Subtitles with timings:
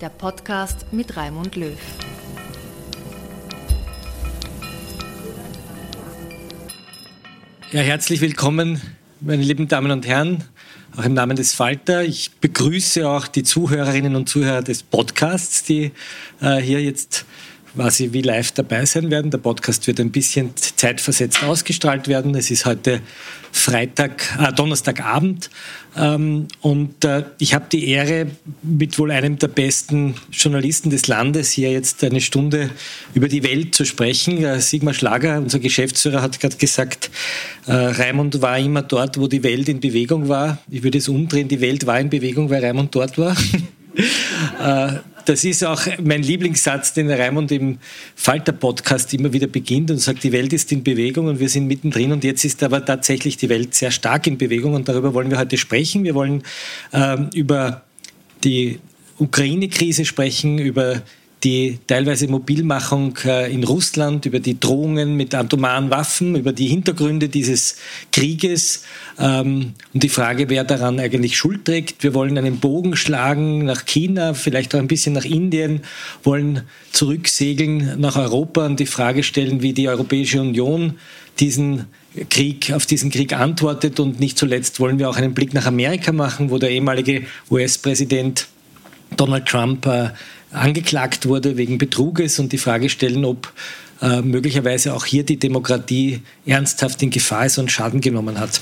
[0.00, 1.76] der Podcast mit Raimund Löw.
[7.72, 8.80] Ja, herzlich willkommen,
[9.20, 10.44] meine lieben Damen und Herren,
[10.96, 12.04] auch im Namen des Falter.
[12.04, 15.90] Ich begrüße auch die Zuhörerinnen und Zuhörer des Podcasts, die
[16.40, 17.26] äh, hier jetzt
[17.74, 19.30] quasi wie live dabei sein werden.
[19.30, 22.34] Der Podcast wird ein bisschen zeitversetzt ausgestrahlt werden.
[22.34, 23.00] Es ist heute
[23.52, 25.50] Freitag, äh, Donnerstagabend
[25.96, 28.26] ähm, und äh, ich habe die Ehre,
[28.62, 32.70] mit wohl einem der besten Journalisten des Landes hier jetzt eine Stunde
[33.14, 34.44] über die Welt zu sprechen.
[34.44, 37.10] Äh, Sigmar Schlager, unser Geschäftsführer, hat gerade gesagt,
[37.66, 40.58] äh, Raimund war immer dort, wo die Welt in Bewegung war.
[40.70, 43.36] Ich würde es umdrehen, die Welt war in Bewegung, weil Raimund dort war.
[45.28, 47.76] Das ist auch mein Lieblingssatz, den Raimund im
[48.14, 52.12] Falter-Podcast immer wieder beginnt und sagt, die Welt ist in Bewegung und wir sind mittendrin
[52.12, 55.38] und jetzt ist aber tatsächlich die Welt sehr stark in Bewegung und darüber wollen wir
[55.38, 56.02] heute sprechen.
[56.02, 56.44] Wir wollen
[56.94, 57.82] ähm, über
[58.42, 58.78] die
[59.18, 61.02] Ukraine-Krise sprechen, über
[61.44, 67.28] die teilweise Mobilmachung äh, in Russland, über die Drohungen mit atomaren Waffen, über die Hintergründe
[67.28, 67.76] dieses
[68.10, 68.84] Krieges
[69.18, 72.02] ähm, und die Frage, wer daran eigentlich Schuld trägt.
[72.02, 75.82] Wir wollen einen Bogen schlagen nach China, vielleicht auch ein bisschen nach Indien,
[76.24, 76.62] wollen
[76.92, 80.94] zurücksegeln nach Europa und die Frage stellen, wie die Europäische Union
[81.38, 81.86] diesen
[82.30, 84.00] Krieg, auf diesen Krieg antwortet.
[84.00, 88.48] Und nicht zuletzt wollen wir auch einen Blick nach Amerika machen, wo der ehemalige US-Präsident
[89.16, 90.10] Donald Trump äh,
[90.52, 93.52] angeklagt wurde wegen Betruges und die Frage stellen, ob
[94.00, 98.60] äh, möglicherweise auch hier die Demokratie ernsthaft in Gefahr ist und Schaden genommen hat.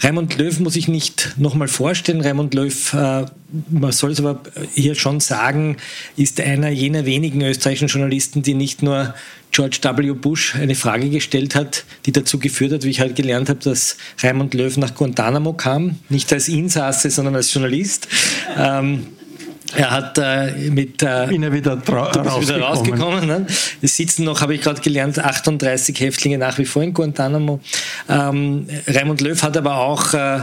[0.00, 2.20] Raimund Löw muss ich nicht nochmal vorstellen.
[2.20, 3.24] Raimund Löw, äh,
[3.70, 4.42] man soll es aber
[4.74, 5.78] hier schon sagen,
[6.18, 9.14] ist einer jener wenigen österreichischen Journalisten, die nicht nur
[9.50, 10.12] George W.
[10.12, 13.96] Bush eine Frage gestellt hat, die dazu geführt hat, wie ich halt gelernt habe, dass
[14.22, 18.08] Raimund Löw nach Guantanamo kam, nicht als Insasse, sondern als Journalist.
[18.58, 19.06] Ähm,
[19.74, 21.02] er hat äh, mit.
[21.02, 22.40] Äh, Bin er wieder, rausgekommen.
[22.42, 23.26] wieder rausgekommen.
[23.26, 23.46] Ne?
[23.82, 27.60] Es sitzen noch, habe ich gerade gelernt, 38 Häftlinge nach wie vor in Guantanamo.
[28.08, 30.40] Ähm, Raimund Löw hat aber auch äh,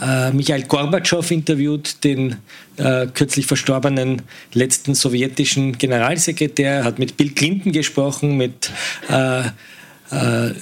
[0.00, 2.36] äh, Michael Gorbatschow interviewt, den
[2.76, 4.22] äh, kürzlich verstorbenen
[4.52, 8.70] letzten sowjetischen Generalsekretär, hat mit Bill Clinton gesprochen, mit
[9.08, 9.42] äh,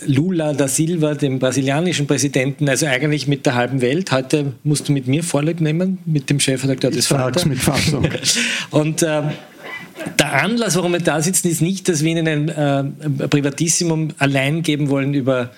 [0.06, 4.10] Lula da Silva, dem brasilianischen Präsidenten, also eigentlich mit der halben Welt.
[4.10, 7.44] Heute musst du mit mir Vorlieb nehmen, mit dem Chefredakteur des Vaters.
[7.44, 8.08] mit Fassung.
[8.70, 9.22] Und äh,
[10.18, 14.62] der Anlass, warum wir da sitzen, ist nicht, dass wir Ihnen ein äh, Privatissimum allein
[14.62, 15.50] geben wollen über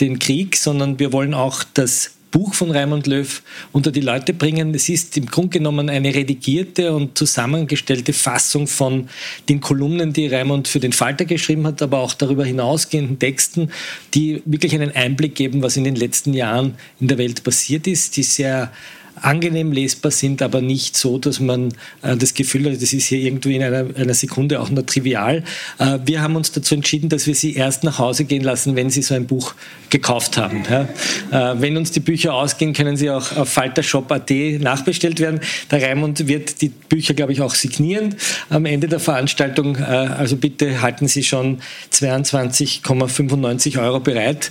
[0.00, 4.74] den Krieg, sondern wir wollen auch das Buch von Raimund Löw unter die Leute bringen.
[4.74, 9.08] Es ist im Grunde genommen eine redigierte und zusammengestellte Fassung von
[9.48, 13.70] den Kolumnen, die Raimund für den Falter geschrieben hat, aber auch darüber hinausgehenden Texten,
[14.14, 18.16] die wirklich einen Einblick geben, was in den letzten Jahren in der Welt passiert ist,
[18.16, 18.72] die sehr
[19.20, 21.72] angenehm lesbar sind, aber nicht so, dass man
[22.02, 25.44] äh, das Gefühl hat, das ist hier irgendwie in einer, einer Sekunde auch nur trivial.
[25.78, 28.90] Äh, wir haben uns dazu entschieden, dass wir Sie erst nach Hause gehen lassen, wenn
[28.90, 29.54] Sie so ein Buch
[29.90, 30.64] gekauft haben.
[30.66, 30.86] Äh,
[31.30, 34.30] wenn uns die Bücher ausgehen, können sie auch auf faltershop.at
[34.60, 35.40] nachbestellt werden.
[35.70, 38.16] Der Raimund wird die Bücher, glaube ich, auch signieren
[38.50, 39.76] am Ende der Veranstaltung.
[39.76, 41.58] Also bitte halten Sie schon
[41.92, 44.50] 22,95 Euro bereit.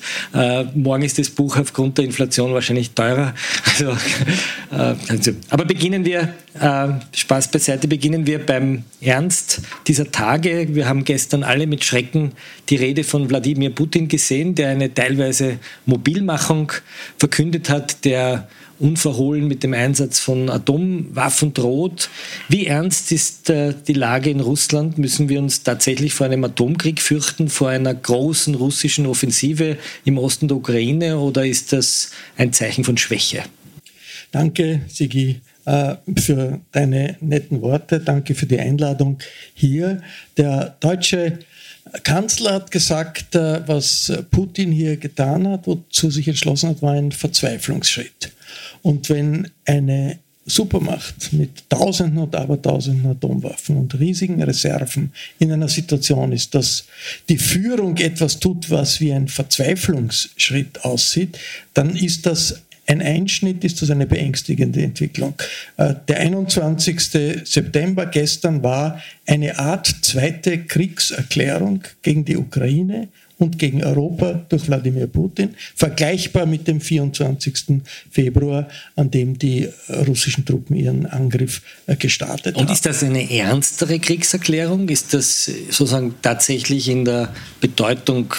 [0.73, 3.33] Morgen ist das Buch aufgrund der Inflation wahrscheinlich teurer.
[3.73, 3.97] Also,
[5.49, 10.67] aber beginnen wir, äh, Spaß beiseite, beginnen wir beim Ernst dieser Tage.
[10.73, 12.31] Wir haben gestern alle mit Schrecken
[12.69, 16.71] die Rede von Wladimir Putin gesehen, der eine teilweise Mobilmachung
[17.17, 18.47] verkündet hat, der
[18.79, 22.09] unverhohlen mit dem Einsatz von Atomwaffen droht.
[22.49, 24.97] Wie ernst ist äh, die Lage in Russland?
[24.97, 30.47] Müssen wir uns tatsächlich vor einem Atomkrieg fürchten, vor einer großen russischen Offensive im Osten
[30.47, 33.43] der Ukraine oder ist das ein Zeichen von Schwäche?
[34.33, 37.99] Danke, Sigi äh, für deine netten Worte.
[37.99, 39.19] Danke für die Einladung
[39.53, 40.01] hier.
[40.37, 41.37] Der deutsche
[42.01, 47.11] Kanzler hat gesagt, äh, was Putin hier getan hat, wozu sich entschlossen hat, war ein
[47.11, 48.31] Verzweiflungsschritt.
[48.81, 56.31] Und wenn eine Supermacht mit Tausenden und Abertausenden Atomwaffen und riesigen Reserven in einer Situation
[56.31, 56.85] ist, dass
[57.29, 61.37] die Führung etwas tut, was wie ein Verzweiflungsschritt aussieht,
[61.75, 65.35] dann ist das ein Einschnitt, ist das eine beängstigende Entwicklung.
[65.77, 66.99] Äh, der 21.
[67.45, 73.07] September gestern war eine Art zweite Kriegserklärung gegen die Ukraine
[73.39, 77.81] und gegen Europa durch Wladimir Putin, vergleichbar mit dem 24.
[78.09, 79.69] Februar, an dem die
[80.07, 82.65] russischen Truppen ihren Angriff äh, gestartet haben.
[82.65, 84.89] Und ist das eine ernstere Kriegserklärung?
[84.89, 88.33] Ist das sozusagen tatsächlich in der Bedeutung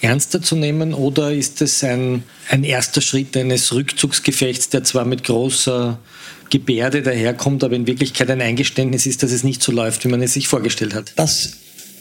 [0.00, 5.24] ernster zu nehmen oder ist es ein, ein erster Schritt eines Rückzugsgefechts, der zwar mit
[5.24, 5.98] großer
[6.50, 10.22] Gebärde daherkommt, aber in Wirklichkeit ein Eingeständnis ist, dass es nicht so läuft, wie man
[10.22, 11.12] es sich vorgestellt hat?
[11.16, 11.52] Das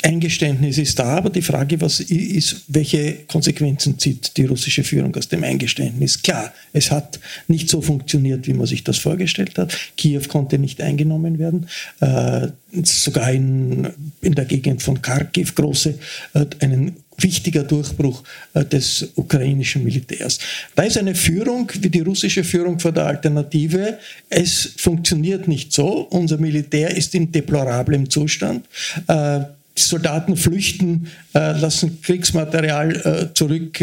[0.04, 5.28] Eingeständnis ist da, aber die Frage was ist, welche Konsequenzen zieht die russische Führung aus
[5.28, 6.22] dem Eingeständnis?
[6.22, 9.76] Klar, es hat nicht so funktioniert, wie man sich das vorgestellt hat.
[9.98, 11.68] Kiew konnte nicht eingenommen werden.
[12.00, 12.50] Äh,
[12.84, 13.88] sogar in,
[14.22, 15.98] in der Gegend von Kharkiv große,
[16.34, 18.24] äh, einen wichtiger Durchbruch
[18.54, 20.40] äh, des ukrainischen Militärs.
[20.76, 23.98] Da ist eine Führung wie die russische Führung vor der Alternative.
[24.30, 26.08] Es funktioniert nicht so.
[26.10, 28.66] Unser Militär ist in deplorablem Zustand.
[29.08, 29.40] Äh,
[29.78, 33.80] die Soldaten flüchten, äh, lassen Kriegsmaterial zurück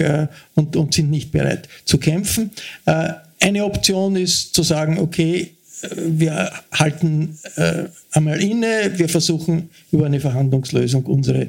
[0.56, 2.50] und, sind nicht bereit zu kämpfen.
[2.84, 5.52] Eine Option ist zu sagen, okay,
[5.96, 11.48] wir halten äh, einmal inne, wir versuchen über eine Verhandlungslösung unsere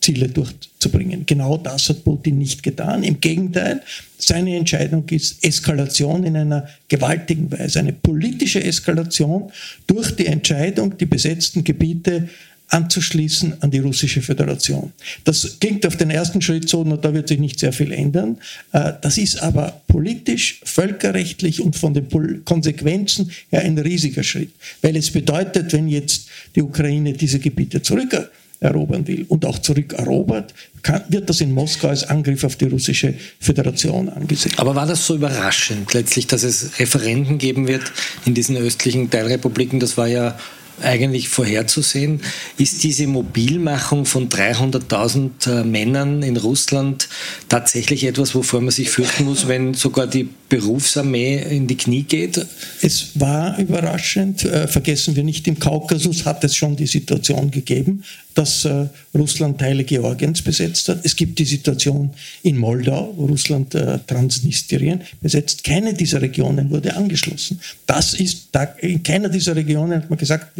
[0.00, 1.26] Ziele durchzubringen.
[1.26, 3.02] Genau das hat Putin nicht getan.
[3.02, 3.82] Im Gegenteil,
[4.18, 9.50] seine Entscheidung ist Eskalation in einer gewaltigen Weise, eine politische Eskalation
[9.86, 12.28] durch die Entscheidung, die besetzten Gebiete
[12.72, 14.92] anzuschließen an die russische Föderation.
[15.24, 18.38] Das klingt auf den ersten Schritt so, na, da wird sich nicht sehr viel ändern.
[18.72, 22.08] Äh, das ist aber politisch, völkerrechtlich und von den
[22.44, 29.06] Konsequenzen her ein riesiger Schritt, weil es bedeutet, wenn jetzt die Ukraine diese Gebiete zurückerobern
[29.06, 34.08] will und auch zurückerobert, kann, wird das in Moskau als Angriff auf die russische Föderation
[34.08, 34.54] angesehen.
[34.56, 37.92] Aber war das so überraschend letztlich, dass es Referenden geben wird
[38.24, 39.78] in diesen östlichen Teilrepubliken?
[39.78, 40.38] Das war ja
[40.82, 42.20] eigentlich vorherzusehen.
[42.58, 45.30] Ist diese Mobilmachung von 300.000
[45.60, 47.08] äh, Männern in Russland
[47.48, 52.44] tatsächlich etwas, wovor man sich fürchten muss, wenn sogar die Berufsarmee in die Knie geht?
[52.80, 54.44] Es war überraschend.
[54.44, 59.58] Äh, vergessen wir nicht, im Kaukasus hat es schon die Situation gegeben, dass äh, Russland
[59.58, 61.00] Teile Georgiens besetzt hat.
[61.04, 62.10] Es gibt die Situation
[62.42, 65.64] in Moldau, wo Russland äh, Transnistrien besetzt.
[65.64, 67.60] Keine dieser Regionen wurde angeschlossen.
[67.86, 70.58] Das ist, da, in keiner dieser Regionen hat man gesagt,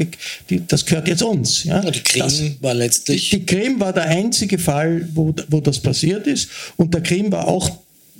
[0.50, 1.64] die, das gehört jetzt uns.
[1.64, 1.80] Ja?
[1.80, 3.30] Die Krim das, war letztlich.
[3.30, 6.48] Die, die Krim war der einzige Fall, wo, wo das passiert ist.
[6.76, 7.70] Und der Krim war auch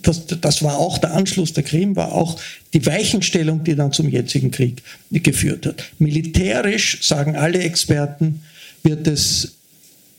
[0.02, 2.40] das, das, war auch der Anschluss der Krim, war auch
[2.75, 5.85] die Weichenstellung, die dann zum jetzigen Krieg geführt hat.
[5.99, 8.42] Militärisch sagen alle Experten,
[8.82, 9.52] wird es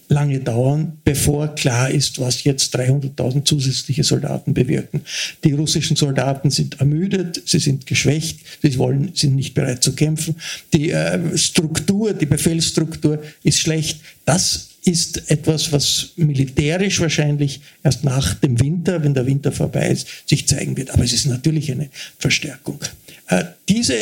[0.10, 5.01] lange dauern, bevor klar ist, was jetzt 300.000 zusätzliche Soldaten bewirken.
[5.43, 10.36] Die russischen Soldaten sind ermüdet, sie sind geschwächt, sie wollen, sind nicht bereit zu kämpfen.
[10.74, 14.01] Die äh, Struktur, die Befehlsstruktur ist schlecht.
[14.25, 20.08] Das ist etwas, was militärisch wahrscheinlich erst nach dem Winter, wenn der Winter vorbei ist,
[20.27, 20.91] sich zeigen wird.
[20.91, 21.89] Aber es ist natürlich eine
[22.20, 22.79] Verstärkung.
[23.27, 23.96] Äh, diese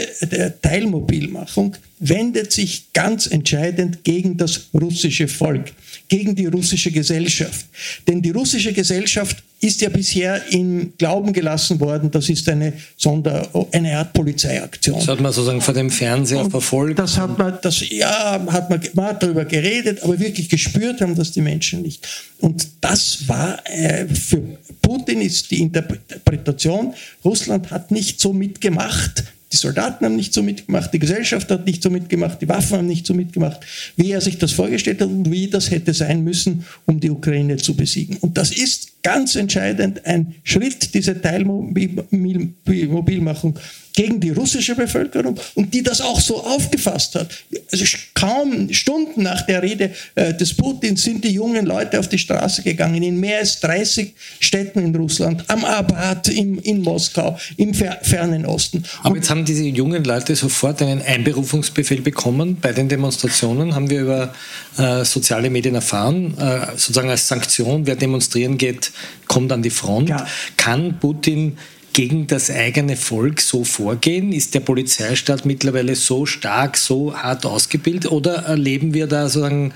[0.61, 5.73] Teilmobilmachung wendet sich ganz entscheidend gegen das russische Volk,
[6.11, 7.65] gegen die russische Gesellschaft.
[8.05, 13.47] Denn die russische Gesellschaft ist ja bisher im Glauben gelassen worden, das ist eine Sonder,
[13.71, 14.99] eine Art Polizeiaktion.
[14.99, 16.99] Das hat man sozusagen vor dem Fernseher verfolgt.
[16.99, 21.15] Das hat man, das, ja, hat man, man hat darüber geredet, aber wirklich gespürt haben
[21.15, 22.05] das die Menschen nicht.
[22.39, 24.41] Und das war, äh, für
[24.81, 30.93] Putin ist die Interpretation, Russland hat nicht so mitgemacht, die Soldaten haben nicht so mitgemacht,
[30.93, 33.59] die Gesellschaft hat nicht so mitgemacht, die Waffen haben nicht so mitgemacht,
[33.95, 37.57] wie er sich das vorgestellt hat und wie das hätte sein müssen, um die Ukraine
[37.57, 38.17] zu besiegen.
[38.17, 43.57] Und das ist ganz entscheidend ein Schritt, diese Teilmobilmachung
[43.93, 47.29] gegen die russische Bevölkerung und die das auch so aufgefasst hat.
[47.71, 52.17] Also kaum Stunden nach der Rede äh, des Putin sind die jungen Leute auf die
[52.17, 57.73] Straße gegangen, in mehr als 30 Städten in Russland, am Abad, im, in Moskau, im
[57.73, 58.83] fer fernen Osten.
[59.03, 64.01] Aber jetzt haben diese jungen Leute sofort einen Einberufungsbefehl bekommen bei den Demonstrationen, haben wir
[64.01, 64.33] über
[64.77, 68.90] äh, soziale Medien erfahren, äh, sozusagen als Sanktion, wer demonstrieren geht,
[69.27, 70.09] kommt an die Front.
[70.09, 70.27] Ja.
[70.57, 71.57] Kann Putin
[71.93, 74.31] gegen das eigene Volk so vorgehen?
[74.31, 79.73] Ist der Polizeistaat mittlerweile so stark, so hart ausgebildet oder erleben wir da sozusagen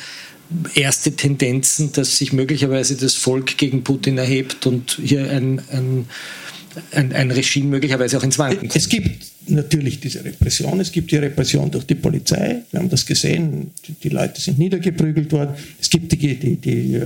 [0.73, 6.07] erste Tendenzen, dass sich möglicherweise das Volk gegen Putin erhebt und hier ein, ein,
[6.91, 8.75] ein, ein Regime möglicherweise auch ins Wanken kommt?
[8.75, 10.79] Es gibt natürlich diese Repression.
[10.79, 12.61] Es gibt die Repression durch die Polizei.
[12.71, 13.71] Wir haben das gesehen.
[14.03, 15.55] Die, Leute sind niedergeprügelt worden.
[15.79, 17.05] Es gibt die, die, die äh,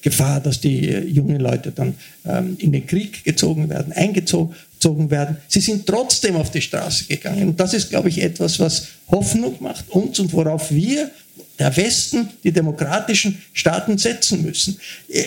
[0.00, 5.36] Gefahr, dass die äh, jungen Leute dann ähm, in den Krieg gezogen werden, eingezogen werden.
[5.48, 7.48] Sie sind trotzdem auf die Straße gegangen.
[7.48, 11.10] Und das ist, glaube ich, etwas, was Hoffnung macht uns und worauf wir
[11.58, 14.78] der Westen, die demokratischen Staaten setzen müssen.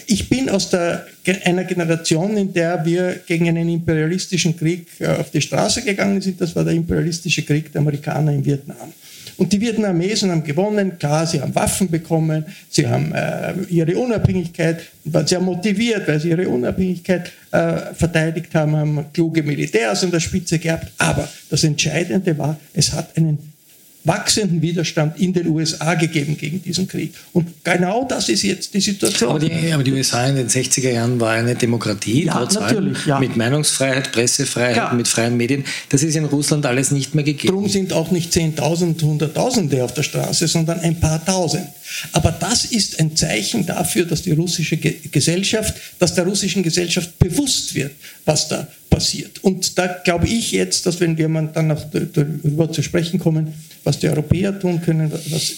[0.05, 1.07] Ich bin aus der,
[1.43, 6.39] einer Generation, in der wir gegen einen imperialistischen Krieg äh, auf die Straße gegangen sind.
[6.39, 8.93] Das war der imperialistische Krieg der Amerikaner in Vietnam.
[9.39, 14.81] Und die Vietnamesen haben gewonnen, klar, sie haben Waffen bekommen, sie haben äh, ihre Unabhängigkeit,
[15.05, 20.19] waren sehr motiviert, weil sie ihre Unabhängigkeit äh, verteidigt haben, haben kluge Militärs an der
[20.19, 20.91] Spitze gehabt.
[20.97, 23.48] Aber das Entscheidende war, es hat einen
[24.05, 27.13] wachsenden Widerstand in den USA gegeben gegen diesen Krieg.
[27.33, 29.29] Und genau das ist jetzt die Situation.
[29.29, 32.95] Aber die, aber die USA in den 60er Jahren war eine Demokratie, ja, trotz allem,
[33.05, 33.19] ja.
[33.19, 34.93] mit Meinungsfreiheit, Pressefreiheit, ja.
[34.93, 35.65] mit freien Medien.
[35.89, 37.53] Das ist in Russland alles nicht mehr gegeben.
[37.53, 41.67] Darum sind auch nicht 10.000, Hunderttausende auf der Straße, sondern ein paar Tausend.
[42.13, 47.75] Aber das ist ein Zeichen dafür, dass die russische Gesellschaft, dass der russischen Gesellschaft bewusst
[47.75, 47.91] wird,
[48.25, 49.43] was da passiert.
[49.43, 53.53] Und da glaube ich jetzt, dass wenn wir dann noch darüber zu sprechen kommen,
[53.83, 55.53] was die Europäer tun können, was,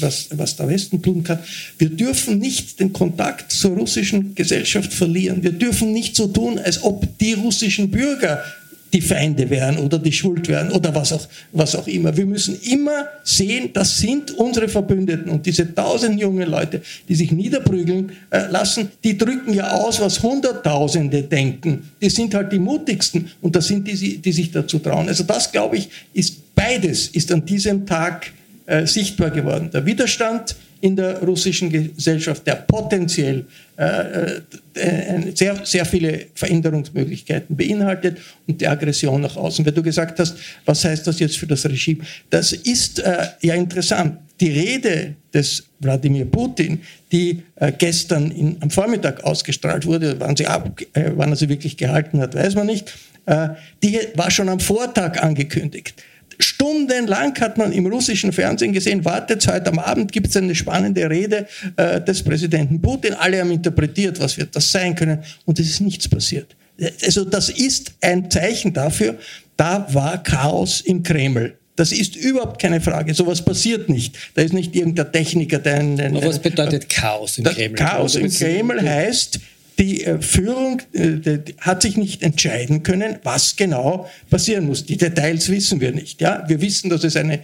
[0.00, 1.38] was, was der Westen tun kann,
[1.78, 5.42] wir dürfen nicht den Kontakt zur russischen Gesellschaft verlieren.
[5.42, 8.44] Wir dürfen nicht so tun, als ob die russischen Bürger
[8.94, 12.16] die Feinde wären oder die Schuld wären oder was auch, was auch immer.
[12.16, 17.32] Wir müssen immer sehen, das sind unsere Verbündeten und diese tausend jungen Leute, die sich
[17.32, 21.90] niederprügeln äh, lassen, die drücken ja aus, was Hunderttausende denken.
[22.00, 25.08] Die sind halt die mutigsten und das sind die, die sich dazu trauen.
[25.08, 28.32] Also das, glaube ich, ist beides ist an diesem Tag
[28.66, 29.70] äh, sichtbar geworden.
[29.72, 33.46] Der Widerstand in der russischen Gesellschaft, der potenziell
[33.78, 34.36] äh,
[34.74, 39.64] äh, sehr, sehr viele Veränderungsmöglichkeiten beinhaltet und die Aggression nach außen.
[39.64, 40.36] Weil du gesagt hast,
[40.66, 42.04] was heißt das jetzt für das Regime?
[42.28, 44.18] Das ist äh, ja interessant.
[44.38, 50.46] Die Rede des Wladimir Putin, die äh, gestern in, am Vormittag ausgestrahlt wurde, wann sie,
[50.46, 52.92] ab, äh, wann er sie wirklich gehalten hat, weiß man nicht,
[53.24, 53.48] äh,
[53.82, 55.94] die war schon am Vortag angekündigt.
[56.38, 61.08] Stundenlang hat man im russischen Fernsehen gesehen, wartet, heute am Abend gibt es eine spannende
[61.08, 63.14] Rede äh, des Präsidenten Putin.
[63.14, 65.22] Alle haben interpretiert, was wird das sein können.
[65.44, 66.54] Und es ist nichts passiert.
[67.04, 69.16] Also das ist ein Zeichen dafür,
[69.56, 71.56] da war Chaos im Kreml.
[71.76, 73.14] Das ist überhaupt keine Frage.
[73.14, 74.16] Sowas passiert nicht.
[74.34, 76.18] Da ist nicht irgendein Techniker, der ein.
[76.22, 77.76] was bedeutet Chaos im Kreml?
[77.76, 79.40] Chaos im Kreml heißt,
[79.78, 84.86] die äh, Führung äh, hat sich nicht entscheiden können, was genau passieren muss.
[84.86, 86.20] Die Details wissen wir nicht.
[86.20, 86.44] Ja?
[86.46, 87.40] Wir wissen, dass es einen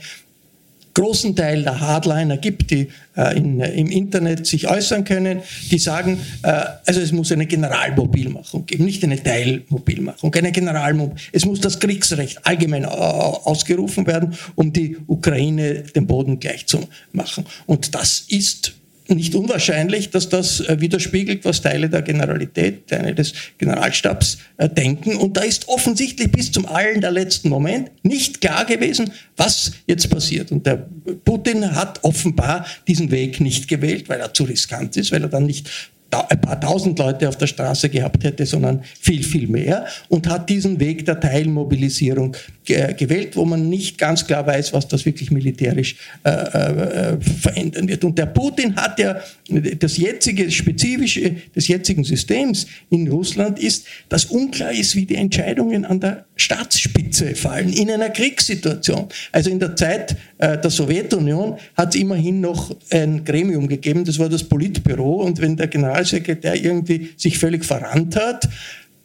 [0.93, 6.19] großen Teil der Hardliner gibt, die äh, in, im Internet sich äußern können, die sagen,
[6.43, 11.17] also es muss eine Generalmobilmachung geben, nicht eine Teilmobilmachung, eine Generalmobil.
[11.31, 17.47] Es muss das Kriegsrecht allgemein ausgerufen werden, um die Ukraine den Boden gleich zu machen.
[17.67, 18.75] Und das ist
[19.11, 25.17] nicht unwahrscheinlich, dass das äh, widerspiegelt, was Teile der Generalität, Teile des Generalstabs äh, denken.
[25.17, 30.11] Und da ist offensichtlich bis zum allen der letzten Moment nicht klar gewesen, was jetzt
[30.11, 30.53] passiert.
[30.53, 30.87] Und der
[31.25, 35.47] Putin hat offenbar diesen Weg nicht gewählt, weil er zu riskant ist, weil er dann
[35.47, 35.69] nicht
[36.11, 40.49] ein paar tausend Leute auf der Straße gehabt hätte, sondern viel, viel mehr und hat
[40.49, 42.37] diesen Weg der Teilmobilisierung
[42.71, 48.05] gewählt, wo man nicht ganz klar weiß, was das wirklich militärisch äh, äh, verändern wird.
[48.05, 49.21] Und der Putin hat ja
[49.79, 55.85] das jetzige spezifische des jetzigen Systems in Russland ist, dass unklar ist, wie die Entscheidungen
[55.85, 59.09] an der Staatsspitze fallen in einer Kriegssituation.
[59.33, 64.19] Also in der Zeit äh, der Sowjetunion hat es immerhin noch ein Gremium gegeben, das
[64.19, 65.23] war das Politbüro.
[65.23, 68.49] Und wenn der Generalsekretär irgendwie sich völlig verrannt hat,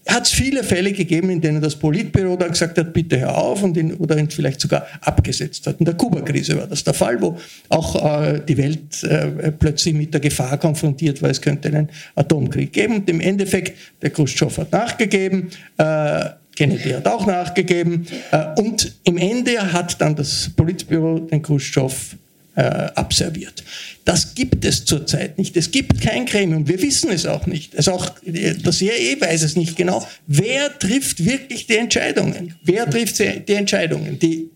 [0.08, 3.64] hat es viele Fälle gegeben, in denen das Politbüro dann gesagt hat, bitte hör auf
[3.64, 5.80] und ihn, oder ihn vielleicht sogar abgesetzt hat.
[5.80, 7.38] In der Kuba-Krise war das der Fall, wo
[7.70, 12.72] auch äh, die Welt äh, plötzlich mit der Gefahr konfrontiert war, es könnte einen Atomkrieg
[12.72, 12.98] geben.
[12.98, 19.18] Und im Endeffekt, der Khrushchev hat nachgegeben, äh, Kennedy hat auch nachgegeben äh, und im
[19.18, 22.16] Ende hat dann das Politbüro den Khrushchev
[22.56, 23.64] äh, abserviert.
[24.06, 25.58] Das gibt es zurzeit nicht.
[25.58, 26.68] Es gibt kein Gremium.
[26.68, 27.76] Wir wissen es auch nicht.
[27.76, 30.08] Also auch der CIA weiß es nicht genau.
[30.28, 32.56] Wer trifft wirklich die Entscheidungen?
[32.64, 34.20] Wer trifft die Entscheidungen?
[34.20, 34.50] Die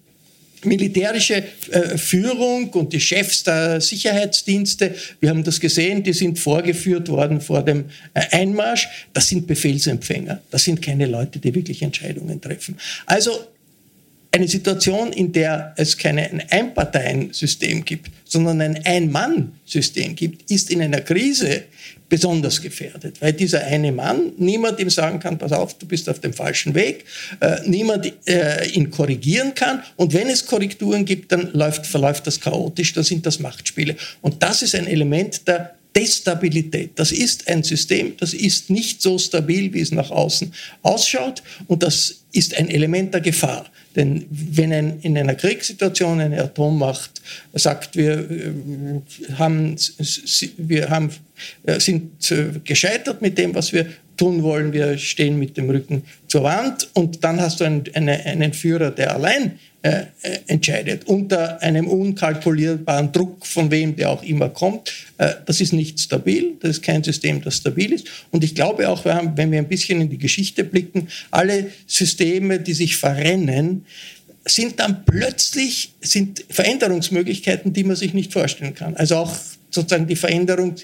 [0.63, 7.09] militärische äh, Führung und die Chefs der Sicherheitsdienste, wir haben das gesehen, die sind vorgeführt
[7.09, 8.87] worden vor dem äh, Einmarsch.
[9.13, 10.41] Das sind Befehlsempfänger.
[10.51, 12.77] Das sind keine Leute, die wirklich Entscheidungen treffen.
[13.05, 13.31] Also
[14.31, 21.01] eine Situation, in der es kein Einparteiensystem gibt, sondern ein Ein-Mann-System gibt, ist in einer
[21.01, 21.63] Krise
[22.09, 26.19] besonders gefährdet, weil dieser eine Mann niemand ihm sagen kann, pass auf, du bist auf
[26.19, 27.05] dem falschen Weg,
[27.39, 32.41] äh, niemand äh, ihn korrigieren kann und wenn es Korrekturen gibt, dann läuft, verläuft das
[32.41, 33.95] chaotisch, dann sind das Machtspiele.
[34.21, 36.91] Und das ist ein Element der Destabilität.
[36.95, 41.83] Das ist ein System, das ist nicht so stabil, wie es nach außen ausschaut und
[41.83, 43.65] das ist ein Element der Gefahr.
[43.99, 48.53] Denn wenn ein, in einer Kriegssituation eine Atommacht sagt, wir äh,
[49.37, 49.75] haben,
[50.55, 51.09] wir haben,
[51.63, 56.03] äh, sind äh, gescheitert mit dem, was wir tun wollen, wir stehen mit dem Rücken
[56.29, 56.87] zur Wand.
[56.93, 60.05] Und dann hast du einen, eine, einen Führer, der allein äh,
[60.47, 64.91] entscheidet, unter einem unkalkulierbaren Druck, von wem der auch immer kommt.
[65.17, 68.07] Äh, das ist nicht stabil, das ist kein System, das stabil ist.
[68.31, 71.71] Und ich glaube auch, wir haben, wenn wir ein bisschen in die Geschichte blicken, alle
[71.87, 73.85] Systeme, die sich verrennen,
[74.45, 78.95] sind dann plötzlich sind Veränderungsmöglichkeiten, die man sich nicht vorstellen kann.
[78.95, 79.33] Also auch
[79.71, 80.75] sozusagen die Veränderung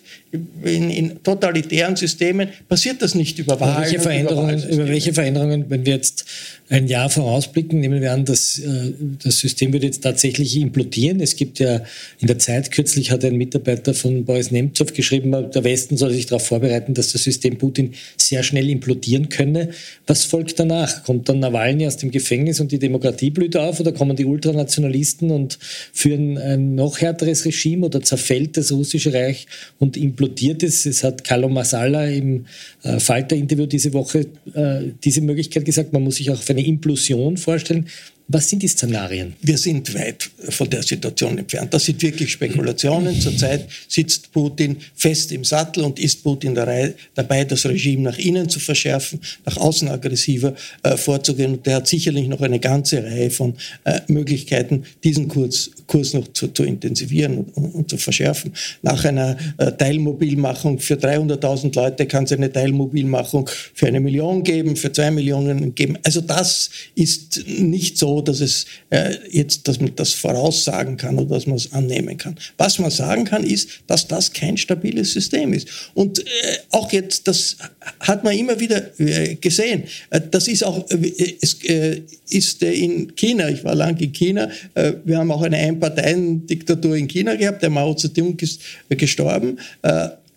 [0.63, 3.83] in, in, totalitären Systemen passiert das nicht über Wahlen.
[3.83, 6.25] Welche Veränderungen, über, über welche Veränderungen, wenn wir jetzt
[6.67, 11.19] ein Jahr vorausblicken, nehmen wir an, dass äh, das System würde jetzt tatsächlich implodieren.
[11.19, 11.81] Es gibt ja
[12.19, 16.25] in der Zeit, kürzlich hat ein Mitarbeiter von Boris Nemtsov geschrieben, der Westen soll sich
[16.25, 19.69] darauf vorbereiten, dass das System Putin sehr schnell implodieren könne.
[20.07, 21.03] Was folgt danach?
[21.03, 25.29] Kommt dann Nawalny aus dem Gefängnis und die Demokratie blüht auf oder kommen die Ultranationalisten
[25.29, 25.59] und
[25.93, 29.45] führen ein noch härteres Regime oder zerfällt das russische Reich
[29.77, 30.87] und implodiert es?
[30.87, 32.45] Es hat Carlo Masala im
[32.81, 34.25] äh, Falter-Interview diese Woche
[34.55, 37.87] äh, diese Möglichkeit gesagt, man muss sich auch für eine Implosion vorstellen.
[38.27, 39.35] Was sind die Szenarien?
[39.41, 41.71] Wir sind weit von der Situation entfernt.
[41.71, 43.21] Das sind wirklich Spekulationen.
[43.21, 48.59] Zurzeit sitzt Putin fest im Sattel und ist Putin dabei, das Regime nach innen zu
[48.59, 51.53] verschärfen, nach außen aggressiver äh, vorzugehen.
[51.53, 56.27] Und der hat sicherlich noch eine ganze Reihe von äh, Möglichkeiten, diesen Kurs, Kurs noch
[56.33, 58.53] zu, zu intensivieren und, und, und, zu verschärfen.
[58.81, 64.75] Nach einer äh, Teilmobilmachung für 300.000 Leute kann es eine Teilmobilmachung für eine Million geben,
[64.75, 65.99] für zwei Millionen geben.
[66.03, 71.35] Also das ist nicht so dass es äh, jetzt, dass man das voraussagen kann oder
[71.35, 72.35] dass man es annehmen kann.
[72.57, 75.67] Was man sagen kann, ist, dass das kein stabiles System ist.
[75.93, 76.23] Und äh,
[76.71, 77.57] auch jetzt, das
[77.99, 79.83] hat man immer wieder äh, gesehen.
[80.09, 83.49] Äh, das ist auch, äh, es äh, ist in China.
[83.49, 84.49] Ich war lange in China.
[85.03, 87.61] wir haben auch eine Einparteiendiktatur in China gehabt.
[87.61, 89.59] Der Mao Zedong ist gestorben.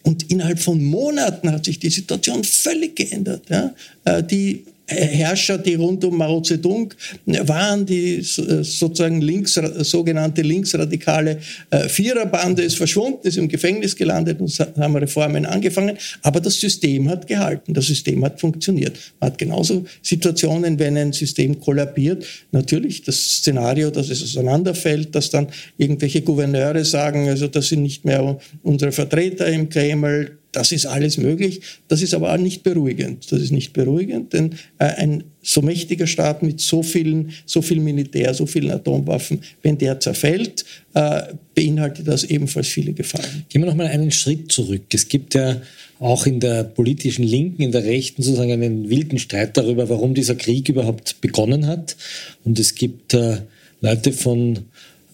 [0.02, 3.42] Und innerhalb von Monaten hat sich die Situation völlig geändert.
[3.48, 3.74] Ja?
[4.20, 6.94] Die Herrscher, die rund um Mao Zedong
[7.26, 11.38] waren, die äh, sozusagen links, sogenannte linksradikale
[11.70, 15.98] äh, Viererbande ist verschwunden, ist im Gefängnis gelandet und haben Reformen angefangen.
[16.22, 18.98] Aber das System hat gehalten, das System hat funktioniert.
[19.20, 25.30] Man hat genauso Situationen, wenn ein System kollabiert, natürlich das Szenario, dass es auseinanderfällt, dass
[25.30, 30.86] dann irgendwelche Gouverneure sagen, also das sind nicht mehr unsere Vertreter im Kreml, das ist
[30.86, 31.60] alles möglich.
[31.88, 33.30] Das ist aber auch nicht beruhigend.
[33.30, 37.80] Das ist nicht beruhigend, denn äh, ein so mächtiger Staat mit so vielen, so viel
[37.80, 41.22] Militär, so vielen Atomwaffen, wenn der zerfällt, äh,
[41.54, 43.44] beinhaltet das ebenfalls viele Gefahren.
[43.48, 44.82] Gehen wir noch mal einen Schritt zurück.
[44.92, 45.60] Es gibt ja
[46.00, 50.34] auch in der politischen Linken, in der Rechten sozusagen einen wilden Streit darüber, warum dieser
[50.34, 51.96] Krieg überhaupt begonnen hat.
[52.44, 53.38] Und es gibt äh,
[53.80, 54.60] Leute von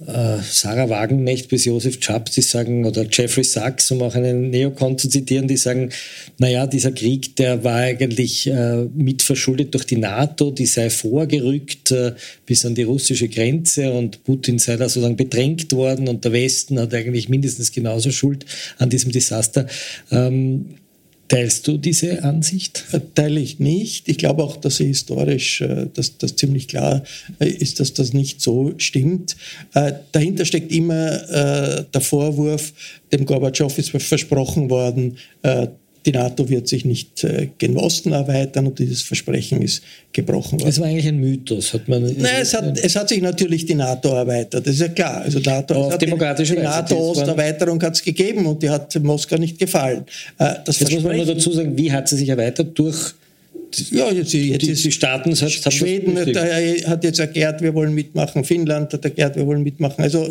[0.06, 5.08] Sarah Wagenknecht bis Josef Chaps, die sagen, oder Jeffrey Sachs, um auch einen Neokon zu
[5.08, 5.90] zitieren, die sagen,
[6.38, 12.12] naja, dieser Krieg, der war eigentlich äh, mitverschuldet durch die NATO, die sei vorgerückt äh,
[12.46, 16.78] bis an die russische Grenze und Putin sei da sozusagen bedrängt worden und der Westen
[16.78, 18.44] hat eigentlich mindestens genauso Schuld
[18.78, 19.66] an diesem Desaster.
[20.10, 20.76] Ähm,
[21.28, 22.84] Teilst du diese Ansicht?
[22.92, 24.08] Äh, teile ich nicht.
[24.08, 27.02] Ich glaube auch, dass historisch, äh, dass das ziemlich klar
[27.40, 29.36] äh, ist, dass das nicht so stimmt.
[30.12, 32.72] Dahinter steckt immer der Vorwurf,
[33.12, 35.16] dem Gorbatschow ist versprochen worden,
[36.06, 40.68] die NATO wird sich nicht äh, gen Osten erweitern und dieses Versprechen ist gebrochen worden.
[40.68, 41.72] Das war eigentlich ein Mythos.
[41.72, 44.88] Hat man, Nein, es hat, es hat sich natürlich die NATO erweitert, das ist ja
[44.88, 45.22] klar.
[45.22, 49.58] Also NATO, auf demokratische die, die NATO-Osterweiterung hat es gegeben und die hat Moskau nicht
[49.58, 50.04] gefallen.
[50.38, 52.78] Äh, das Jetzt muss man nur dazu sagen, wie hat sie sich erweitert?
[52.78, 53.14] Durch
[53.90, 57.94] ja, jetzt, jetzt die, ist die Staaten hat, Schweden hat, hat, jetzt erklärt, wir wollen
[57.94, 60.02] mitmachen, Finnland hat erklärt, wir wollen mitmachen.
[60.02, 60.28] Also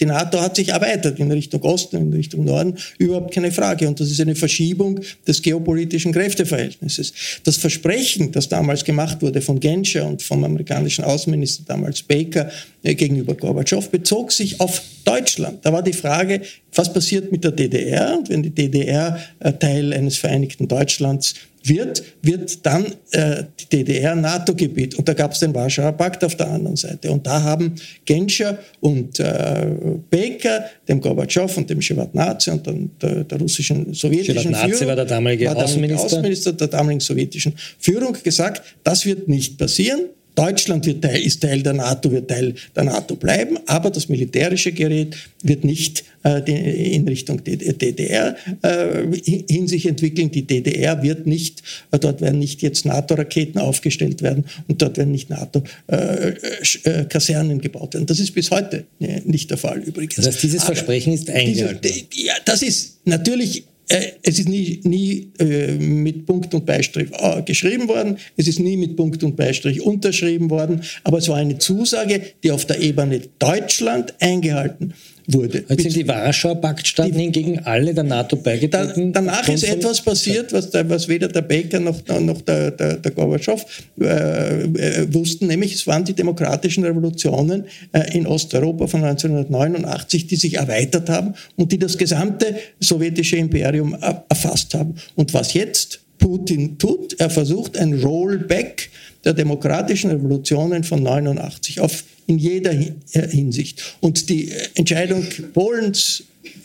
[0.00, 3.88] die NATO hat sich erweitert in Richtung Osten, in Richtung Norden, überhaupt keine Frage.
[3.88, 7.12] Und das ist eine Verschiebung des geopolitischen Kräfteverhältnisses.
[7.44, 12.50] Das Versprechen, das damals gemacht wurde von Genscher und vom amerikanischen Außenminister damals Baker
[12.82, 15.64] äh, gegenüber Gorbatschow, bezog sich auf Deutschland.
[15.64, 16.40] Da war die Frage,
[16.74, 18.18] was passiert mit der DDR?
[18.18, 24.14] Und wenn die DDR äh, Teil eines vereinigten Deutschlands wird, wird dann äh, die DDR
[24.14, 24.96] NATO-Gebiet.
[24.96, 27.10] Und da gab es den Warschauer Pakt auf der anderen Seite.
[27.10, 27.74] Und da haben
[28.04, 29.66] Genscher und äh,
[30.10, 35.04] Baker, dem Gorbatschow und dem Shevardnadze und dann der, der russischen sowjetischen Führung, war der
[35.06, 36.06] damalige war der Außenminister.
[36.06, 40.10] Außenminister der damaligen sowjetischen Führung gesagt, das wird nicht passieren.
[40.34, 44.72] Deutschland wird Teil, ist Teil der NATO, wird Teil der NATO bleiben, aber das militärische
[44.72, 50.30] Gerät wird nicht äh, in Richtung DDR äh, hin sich entwickeln.
[50.30, 55.12] Die DDR wird nicht, äh, dort werden nicht jetzt NATO-Raketen aufgestellt werden und dort werden
[55.12, 58.06] nicht NATO-Kasernen äh, äh, gebaut werden.
[58.06, 60.16] Das ist bis heute äh, nicht der Fall übrigens.
[60.16, 61.80] Das heißt, dieses Versprechen ist eingehalten.
[61.82, 67.42] Diese, ja, das ist natürlich es ist nie, nie äh, mit Punkt und Beistrich äh,
[67.42, 71.58] geschrieben worden, es ist nie mit Punkt und Beistrich unterschrieben worden, aber es war eine
[71.58, 74.94] Zusage, die auf der Ebene Deutschland eingehalten
[75.26, 75.64] wurde.
[75.68, 79.12] Jetzt sind die Warschauer Paktstaaten hingegen alle der NATO beigetreten.
[79.12, 83.10] Da, danach ist etwas passiert, was, was weder der Baker noch, noch der, der, der
[83.12, 83.64] Gorbatschow
[84.00, 90.36] äh, äh, wussten, nämlich es waren die demokratischen Revolutionen äh, in Osteuropa von 1989, die
[90.36, 93.96] sich erweitert haben und die das gesamte sowjetische Imperium
[94.28, 94.94] erfasst haben.
[95.14, 98.90] Und was jetzt Putin tut, er versucht ein Rollback
[99.24, 103.96] der demokratischen Revolutionen von 89 auf in jeder Hinsicht.
[104.00, 106.24] Und die Entscheidung Polens,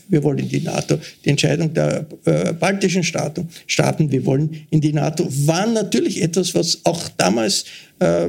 [0.09, 4.81] wir wollen in die NATO, die Entscheidung der äh, baltischen Staaten, Staaten, wir wollen in
[4.81, 7.65] die NATO, war natürlich etwas, was auch damals
[7.99, 8.27] äh,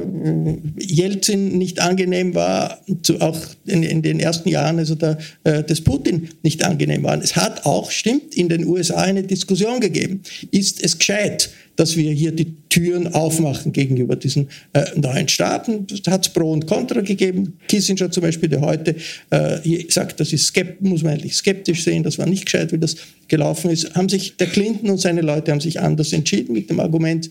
[0.77, 5.81] Jelzin nicht angenehm war, zu, auch in, in, den ersten Jahren also der, äh, des
[5.81, 7.21] Putin nicht angenehm war.
[7.21, 10.21] Es hat auch, stimmt, in den USA eine Diskussion gegeben.
[10.51, 15.87] Ist es gescheit, dass wir hier die Türen aufmachen gegenüber diesen äh, neuen Staaten.
[16.07, 17.57] Hat es Pro und Contra gegeben.
[17.67, 18.95] Kissinger zum Beispiel, der heute
[19.29, 22.95] äh, sagt, das ist muss man eigentlich skeptisch sehen, das war nicht gescheit, wie das
[23.27, 26.79] gelaufen ist, haben sich der Clinton und seine Leute haben sich anders entschieden mit dem
[26.79, 27.29] Argument,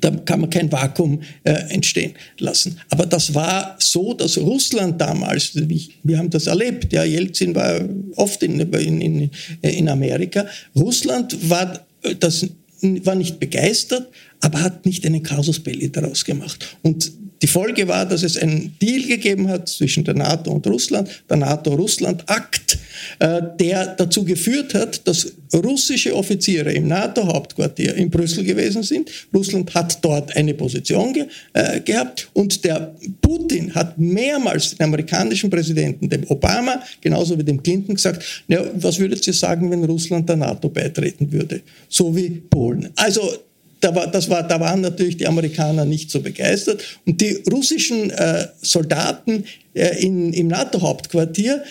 [0.00, 2.78] da kann man kein Vakuum äh, entstehen lassen.
[2.90, 7.80] Aber das war so, dass Russland damals, wir haben das erlebt, ja, Jelzin war
[8.16, 9.30] oft in, in,
[9.62, 10.46] in Amerika,
[10.76, 11.86] Russland war
[12.20, 12.46] das
[12.80, 14.08] war nicht begeistert,
[14.40, 16.76] aber hat nicht einen Casus Belli daraus gemacht.
[16.82, 17.10] Und
[17.42, 21.36] die Folge war, dass es einen Deal gegeben hat zwischen der NATO und Russland, der
[21.38, 22.77] NATO-Russland-Akt, äh,
[23.20, 29.10] der dazu geführt hat, dass russische Offiziere im NATO-Hauptquartier in Brüssel gewesen sind.
[29.34, 35.50] Russland hat dort eine Position ge äh, gehabt und der Putin hat mehrmals den amerikanischen
[35.50, 40.28] Präsidenten, dem Obama, genauso wie dem Clinton, gesagt, ja, was würdet ihr sagen, wenn Russland
[40.28, 41.60] der NATO beitreten würde?
[41.88, 42.90] So wie Polen.
[42.96, 43.32] Also
[43.80, 46.82] da, war, das war, da waren natürlich die Amerikaner nicht so begeistert.
[47.06, 51.62] Und die russischen äh, Soldaten äh, in, im NATO-Hauptquartier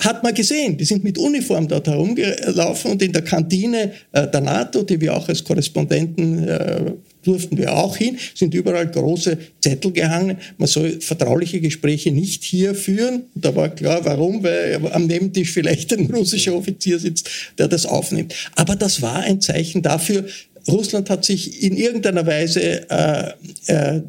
[0.00, 4.40] hat man gesehen, die sind mit Uniform dort herumgelaufen und in der Kantine äh, der
[4.40, 6.92] NATO, die wir auch als Korrespondenten äh,
[7.24, 10.36] durften wir auch hin, sind überall große Zettel gehangen.
[10.58, 13.24] Man soll vertrauliche Gespräche nicht hier führen.
[13.34, 18.34] Da war klar, warum, weil am Nebentisch vielleicht ein russischer Offizier sitzt, der das aufnimmt.
[18.56, 20.26] Aber das war ein Zeichen dafür,
[20.68, 23.32] Russland hat sich in irgendeiner Weise äh,
[23.66, 24.00] äh,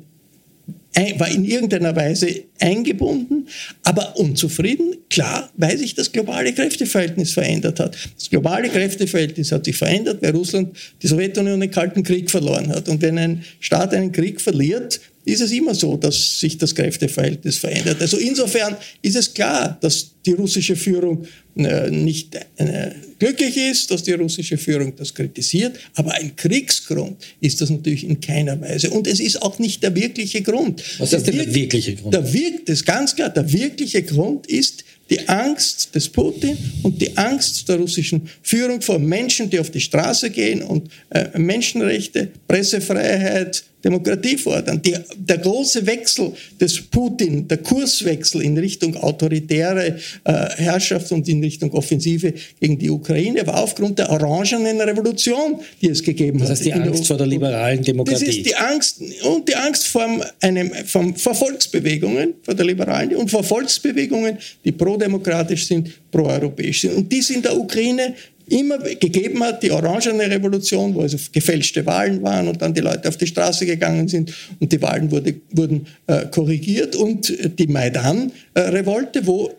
[1.17, 3.47] war in irgendeiner Weise eingebunden,
[3.83, 7.97] aber unzufrieden, klar, weil sich das globale Kräfteverhältnis verändert hat.
[8.17, 12.87] Das globale Kräfteverhältnis hat sich verändert, weil Russland die Sowjetunion den Kalten Krieg verloren hat.
[12.87, 17.57] Und wenn ein Staat einen Krieg verliert, ist es immer so, dass sich das Kräfteverhältnis
[17.57, 17.99] verändert.
[17.99, 21.25] Also insofern ist es klar, dass die russische Führung
[21.57, 27.61] äh, nicht äh, glücklich ist, dass die russische Führung das kritisiert, aber ein Kriegsgrund ist
[27.61, 28.89] das natürlich in keiner Weise.
[28.89, 30.83] Und es ist auch nicht der wirkliche Grund.
[30.99, 32.13] Was ist denn der wirkliche Grund?
[32.13, 33.29] Der wirkt das ganz klar.
[33.29, 38.97] Der wirkliche Grund ist die Angst des Putin und die Angst der russischen Führung vor
[38.97, 44.81] Menschen, die auf die Straße gehen und äh, Menschenrechte, Pressefreiheit, Demokratie fordern.
[44.81, 51.71] Die, der große Wechsel des Putin, der Kurswechsel in Richtung autoritäre Herrschaft und in Richtung
[51.73, 56.49] Offensive gegen die Ukraine war aufgrund der orangenen Revolution, die es gegeben hat.
[56.49, 58.25] Das heißt die Angst der vor der liberalen Demokratie.
[58.25, 60.07] Das ist die Angst und die Angst vor,
[60.41, 66.95] einem, vor, Volksbewegungen, vor der liberalen und vor Volksbewegungen, die pro-demokratisch sind, pro-europäisch sind.
[66.95, 68.13] Und die sind in der Ukraine
[68.47, 73.09] immer gegeben hat, die Orangene Revolution, wo also gefälschte Wahlen waren und dann die Leute
[73.09, 79.25] auf die Straße gegangen sind und die Wahlen wurde, wurden äh, korrigiert und die Maidan-Revolte,
[79.25, 79.51] wo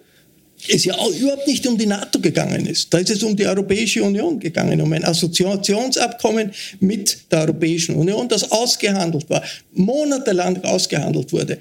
[0.68, 2.92] es ja auch überhaupt nicht um die NATO gegangen ist.
[2.92, 8.28] Da ist es um die Europäische Union gegangen, um ein Assoziationsabkommen mit der Europäischen Union,
[8.28, 11.58] das ausgehandelt war, monatelang ausgehandelt wurde.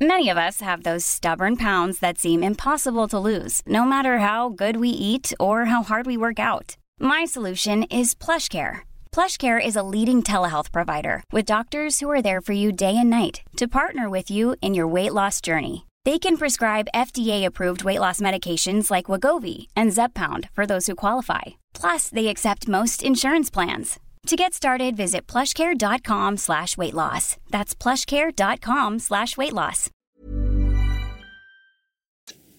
[0.00, 4.48] Many of us have those stubborn pounds that seem impossible to lose, no matter how
[4.48, 6.76] good we eat or how hard we work out.
[7.00, 8.82] My solution is PlushCare.
[9.10, 13.10] PlushCare is a leading telehealth provider with doctors who are there for you day and
[13.10, 15.87] night to partner with you in your weight loss journey.
[16.08, 21.58] They can prescribe FDA-approved weight loss medications like Wagovi and Zepbound for those who qualify.
[21.74, 24.00] Plus, they accept most insurance plans.
[24.28, 27.36] To get started, visit plushcare.com slash weight loss.
[27.50, 29.90] That's plushcare.com slash weight loss.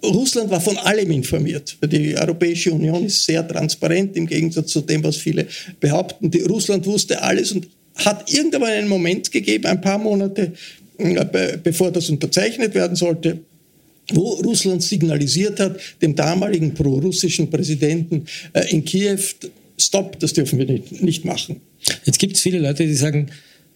[0.04, 1.76] Russland war von allem informiert.
[1.82, 5.48] Die Europäische Union ist sehr transparent im Gegensatz zu dem, was viele
[5.80, 6.30] behaupten.
[6.30, 10.54] Die, Russland wusste alles und hat irgendwann einen Moment gegeben, ein paar Monate
[11.64, 13.40] bevor das unterzeichnet werden sollte,
[14.12, 19.20] wo Russland signalisiert hat, dem damaligen pro-russischen Präsidenten äh, in Kiew,
[19.78, 21.62] stopp, das dürfen wir nicht machen.
[22.06, 23.28] Jetzt gibt es viele Leute, die sagen,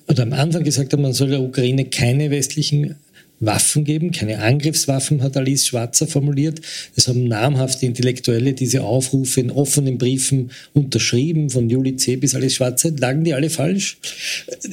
[0.07, 2.95] oder am Anfang gesagt haben, man soll der Ukraine keine westlichen
[3.39, 6.61] Waffen geben, keine Angriffswaffen, hat Alice Schwarzer formuliert.
[6.95, 12.15] Es haben namhafte Intellektuelle diese Aufrufe in offenen Briefen unterschrieben, von Juli C.
[12.15, 12.91] bis Alice Schwarzer.
[12.97, 13.97] Lagen die alle falsch?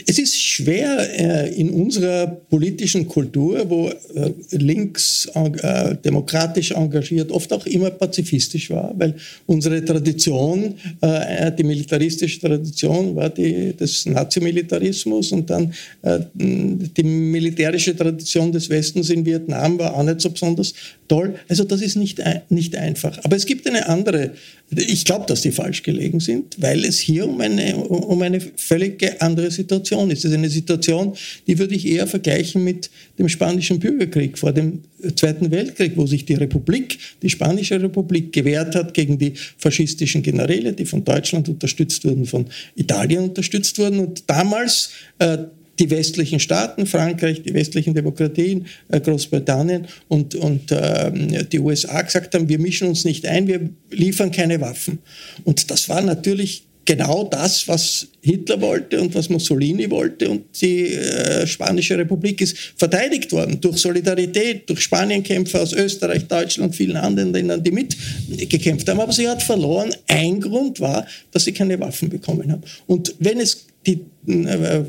[0.07, 7.53] Es ist schwer äh, in unserer politischen Kultur, wo äh, links äh, demokratisch engagiert, oft
[7.53, 9.15] auch immer pazifistisch war, weil
[9.47, 18.61] unsere Tradition, die militaristische Tradition war die des Nazimilitarismus und dann die militärische Tradition des
[18.61, 20.75] des Westens in Vietnam war auch nicht so besonders
[21.09, 21.35] toll.
[21.49, 23.19] Also das ist nicht, nicht einfach.
[23.25, 24.33] Aber es gibt eine andere,
[24.75, 29.21] ich glaube, dass die falsch gelegen sind, weil es hier um eine, um eine völlig
[29.21, 30.25] andere Situation ist.
[30.25, 31.15] Es ist eine Situation,
[31.47, 34.83] die würde ich eher vergleichen mit dem spanischen Bürgerkrieg vor dem
[35.17, 40.75] Zweiten Weltkrieg, wo sich die Republik, die spanische Republik, gewehrt hat gegen die faschistischen Generäle,
[40.75, 45.39] die von Deutschland unterstützt wurden, von Italien unterstützt wurden und damals äh,
[45.81, 51.11] die westlichen Staaten, Frankreich, die westlichen Demokratien, äh, Großbritannien und, und äh,
[51.51, 54.99] die USA gesagt haben, wir mischen uns nicht ein, wir liefern keine Waffen.
[55.45, 60.29] Und das war natürlich genau das, was Hitler wollte und was Mussolini wollte.
[60.29, 66.75] Und die äh, Spanische Republik ist verteidigt worden durch Solidarität, durch Spanienkämpfer aus Österreich, Deutschland,
[66.75, 69.01] vielen anderen Ländern, die mitgekämpft haben.
[69.01, 69.95] Aber sie hat verloren.
[70.09, 72.63] Ein Grund war, dass sie keine Waffen bekommen haben.
[72.87, 74.83] Und wenn es die äh,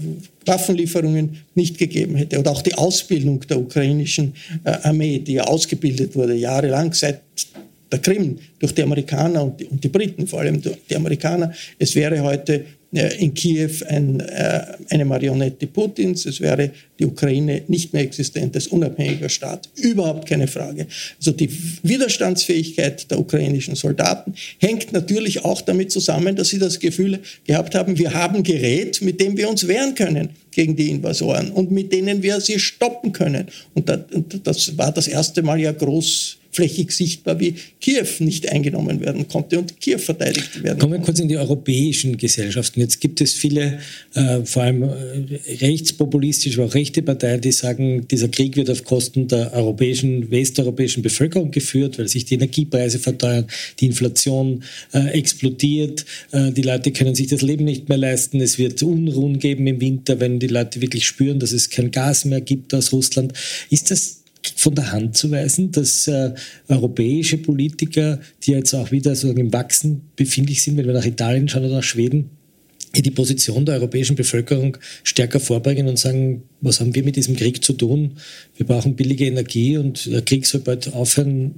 [0.45, 6.15] Waffenlieferungen nicht gegeben hätte oder auch die Ausbildung der ukrainischen äh, Armee, die ja ausgebildet
[6.15, 7.21] wurde jahrelang seit
[7.91, 11.53] der Krim durch die Amerikaner und die, und die Briten, vor allem die Amerikaner.
[11.77, 17.61] Es wäre heute äh, in Kiew ein, äh, eine Marionette Putins, es wäre die Ukraine
[17.67, 19.69] nicht mehr existent als unabhängiger Staat.
[19.75, 20.87] Überhaupt keine Frage.
[21.17, 21.49] Also die
[21.83, 27.97] Widerstandsfähigkeit der ukrainischen Soldaten hängt natürlich auch damit zusammen, dass sie das Gefühl gehabt haben,
[27.97, 32.21] wir haben Gerät, mit dem wir uns wehren können gegen die Invasoren und mit denen
[32.21, 33.47] wir sie stoppen können.
[33.73, 33.89] Und
[34.43, 39.57] das war das erste Mal ja groß flächig sichtbar, wie Kiew nicht eingenommen werden konnte
[39.57, 42.80] und Kiew verteidigt werden Kommen wir kurz in die europäischen Gesellschaften.
[42.81, 43.79] Jetzt gibt es viele,
[44.15, 49.27] äh, vor allem äh, rechtspopulistische, auch rechte Parteien, die sagen, dieser Krieg wird auf Kosten
[49.27, 53.45] der europäischen, westeuropäischen Bevölkerung geführt, weil sich die Energiepreise verteuern,
[53.79, 54.63] die Inflation
[54.93, 59.37] äh, explodiert, äh, die Leute können sich das Leben nicht mehr leisten, es wird Unruhen
[59.37, 62.91] geben im Winter, wenn die Leute wirklich spüren, dass es kein Gas mehr gibt aus
[62.91, 63.33] Russland.
[63.69, 64.21] Ist das
[64.55, 66.33] von der Hand zu weisen, dass äh,
[66.67, 71.47] europäische Politiker, die jetzt auch wieder sozusagen im Wachsen befindlich sind, wenn wir nach Italien
[71.47, 72.29] schauen oder nach Schweden,
[72.95, 77.63] die Position der europäischen Bevölkerung stärker vorbringen und sagen, was haben wir mit diesem Krieg
[77.63, 78.11] zu tun?
[78.55, 81.53] Wir brauchen billige Energie und der Krieg soll bald aufhören.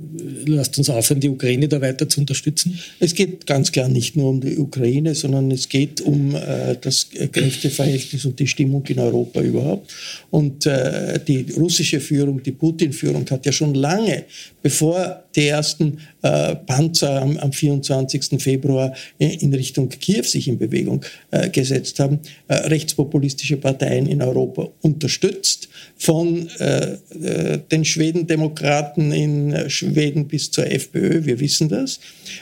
[0.45, 2.79] Lasst uns aufhören, die Ukraine da weiter zu unterstützen.
[2.99, 7.09] Es geht ganz klar nicht nur um die Ukraine, sondern es geht um äh, das
[7.09, 9.93] Kräfteverhältnis und die Stimmung in Europa überhaupt.
[10.31, 14.23] Und äh, die russische Führung, die Putin-Führung hat ja schon lange,
[14.61, 18.41] bevor die ersten äh, Panzer am, am 24.
[18.41, 24.69] Februar in Richtung Kiew sich in Bewegung äh, gesetzt haben, äh, rechtspopulistische Parteien in Europa
[24.93, 31.99] unterstützt, von äh, äh, den Schwedendemokraten in Schweden bis zur FPÖ, wir wissen das,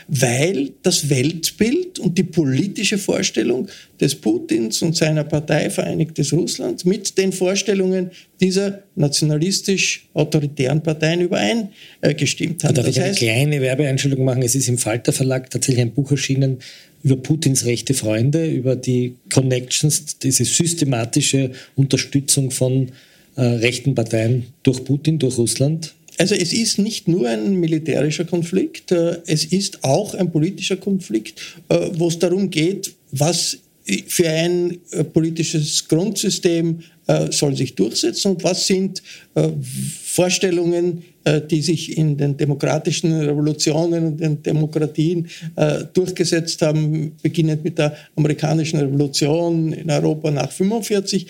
[0.07, 3.67] weil das Weltbild und die politische Vorstellung
[4.01, 8.09] des Putins und seiner Partei Vereinigtes Russland mit den Vorstellungen
[8.41, 12.73] dieser nationalistisch-autoritären Parteien übereingestimmt haben.
[12.73, 14.41] Darf ich eine kleine Werbeeinstellung machen?
[14.41, 16.57] Es ist im Falter Verlag tatsächlich ein Buch erschienen
[17.03, 22.89] über Putins rechte Freunde, über die Connections, diese systematische Unterstützung von
[23.35, 25.93] äh, rechten Parteien durch Putin, durch Russland?
[26.17, 31.39] Also es ist nicht nur ein militärischer Konflikt, äh, es ist auch ein politischer Konflikt,
[31.69, 33.57] äh, wo es darum geht, was
[34.08, 36.80] für ein äh, politisches Grundsystem
[37.32, 38.34] soll sich durchsetzen?
[38.34, 39.04] Und was sind
[40.06, 41.01] Vorstellungen,
[41.49, 45.27] die sich in den demokratischen Revolutionen und den Demokratien
[45.93, 51.27] durchgesetzt haben, beginnend mit der amerikanischen Revolution in Europa nach 1945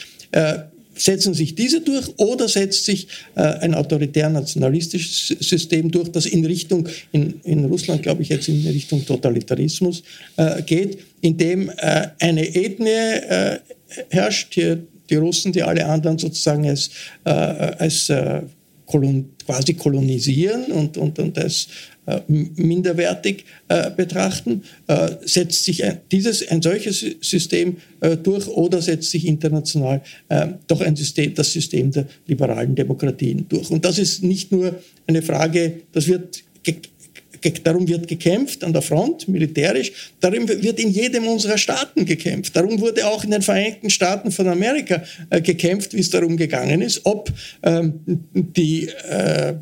[1.01, 6.87] setzen sich diese durch oder setzt sich äh, ein autoritär-nationalistisches System durch, das in Richtung,
[7.11, 10.03] in, in Russland glaube ich jetzt in Richtung Totalitarismus
[10.37, 13.59] äh, geht, in dem äh, eine Ethnie äh,
[14.09, 14.77] herrscht, die,
[15.09, 16.89] die, Russen, die alle anderen sozusagen als,
[17.25, 18.41] äh, als äh,
[18.85, 21.90] kolon, quasi kolonisieren und, und, und als äh,
[22.27, 24.63] minderwertig äh, betrachten.
[24.87, 27.77] Äh, setzt sich ein, dieses, ein solches System
[28.23, 30.01] durch oder setzt sich international
[30.65, 33.69] doch ein System, das System der liberalen Demokratien durch?
[33.69, 36.43] Und das ist nicht nur eine Frage, das wird
[37.63, 39.91] Darum wird gekämpft an der Front, militärisch.
[40.19, 42.55] Darum wird in jedem unserer Staaten gekämpft.
[42.55, 46.81] Darum wurde auch in den Vereinigten Staaten von Amerika äh, gekämpft, wie es darum gegangen
[46.81, 47.31] ist, ob
[47.63, 47.99] ähm,
[48.33, 49.53] die, äh,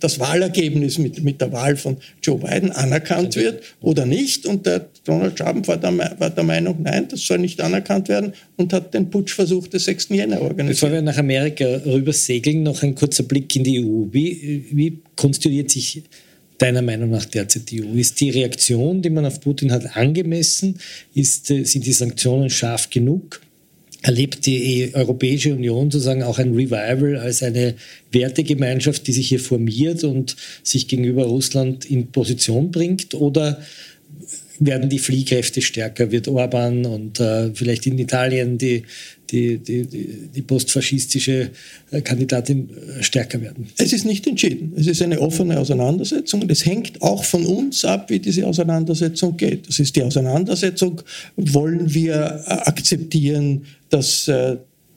[0.00, 4.46] das Wahlergebnis mit, mit der Wahl von Joe Biden anerkannt wird oder nicht.
[4.46, 8.32] Und der Donald Trump war der, war der Meinung, nein, das soll nicht anerkannt werden
[8.56, 10.08] und hat den Putschversuch des 6.
[10.10, 10.80] Jänner organisiert.
[10.80, 14.06] Bevor wir nach Amerika rüber segeln, noch ein kurzer Blick in die EU.
[14.10, 16.02] Wie, wie konstituiert sich
[16.58, 17.94] deiner Meinung nach die EU?
[17.94, 20.78] Ist die Reaktion, die man auf Putin hat, angemessen?
[21.14, 23.40] Ist, äh, sind die Sanktionen scharf genug?
[24.02, 27.74] Erlebt die Europäische Union sozusagen auch ein Revival als eine
[28.12, 33.14] Wertegemeinschaft, die sich hier formiert und sich gegenüber Russland in Position bringt?
[33.14, 33.62] Oder
[34.58, 36.10] werden die Fliehkräfte stärker?
[36.10, 38.84] Wird Orban und äh, vielleicht in Italien die
[39.30, 41.50] die, die, die postfaschistische
[41.90, 43.68] äh, Kandidatin äh, stärker werden?
[43.78, 44.72] Es ist nicht entschieden.
[44.76, 49.36] Es ist eine offene Auseinandersetzung und es hängt auch von uns ab, wie diese Auseinandersetzung
[49.36, 49.68] geht.
[49.68, 51.02] Das ist die Auseinandersetzung,
[51.36, 54.30] wollen wir äh, akzeptieren, dass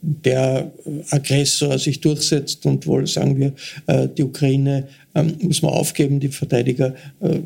[0.01, 0.71] der
[1.09, 3.53] Aggressor sich durchsetzt und wohl sagen wir,
[4.07, 6.93] die Ukraine ähm, muss man aufgeben, die Verteidiger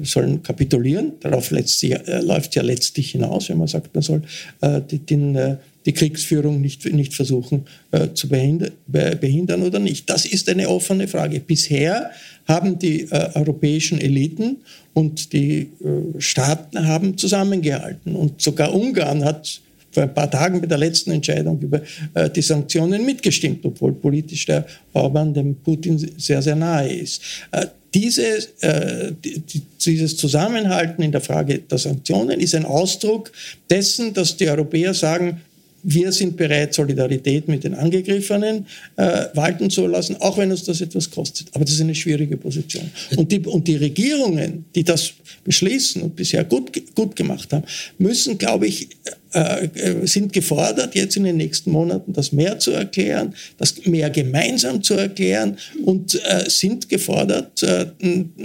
[0.03, 1.13] sollen kapitulieren.
[1.21, 4.21] Darauf läuft es ja letztlich hinaus, wenn man sagt, man soll
[4.61, 10.09] den die Kriegsführung nicht, nicht versuchen äh, zu behindern, oder nicht.
[10.09, 11.39] Das ist eine offene Frage.
[11.39, 12.11] Bisher
[12.47, 14.57] haben die äh, europäischen Eliten
[14.93, 18.15] und die äh, Staaten haben zusammengehalten.
[18.15, 19.61] Und sogar Ungarn hat
[19.91, 21.82] vor ein paar Tagen bei der letzten Entscheidung über
[22.13, 27.21] äh, die Sanktionen mitgestimmt, obwohl politisch der Orban dem Putin sehr, sehr nahe ist.
[27.51, 33.32] Äh, diese, äh, die, dieses Zusammenhalten in der Frage der Sanktionen ist ein Ausdruck
[33.69, 35.41] dessen, dass die Europäer sagen,
[35.84, 40.80] wir sind bereit, Solidarität mit den Angegriffenen äh, walten zu lassen, auch wenn uns das
[40.82, 41.47] etwas kostet.
[41.54, 42.89] Aber das ist eine schwierige Position.
[43.17, 47.65] Und die, und die Regierungen, die das beschließen und bisher gut, gut gemacht haben,
[47.97, 48.89] müssen, glaube ich,
[49.34, 54.10] äh, äh, sind gefordert, jetzt in den nächsten Monaten das mehr zu erklären, das mehr
[54.10, 57.65] gemeinsam zu erklären und äh, sind gefordert,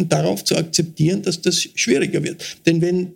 [0.09, 2.43] darauf zu akzeptieren, dass das schwieriger wird.
[2.67, 3.13] Denn wenn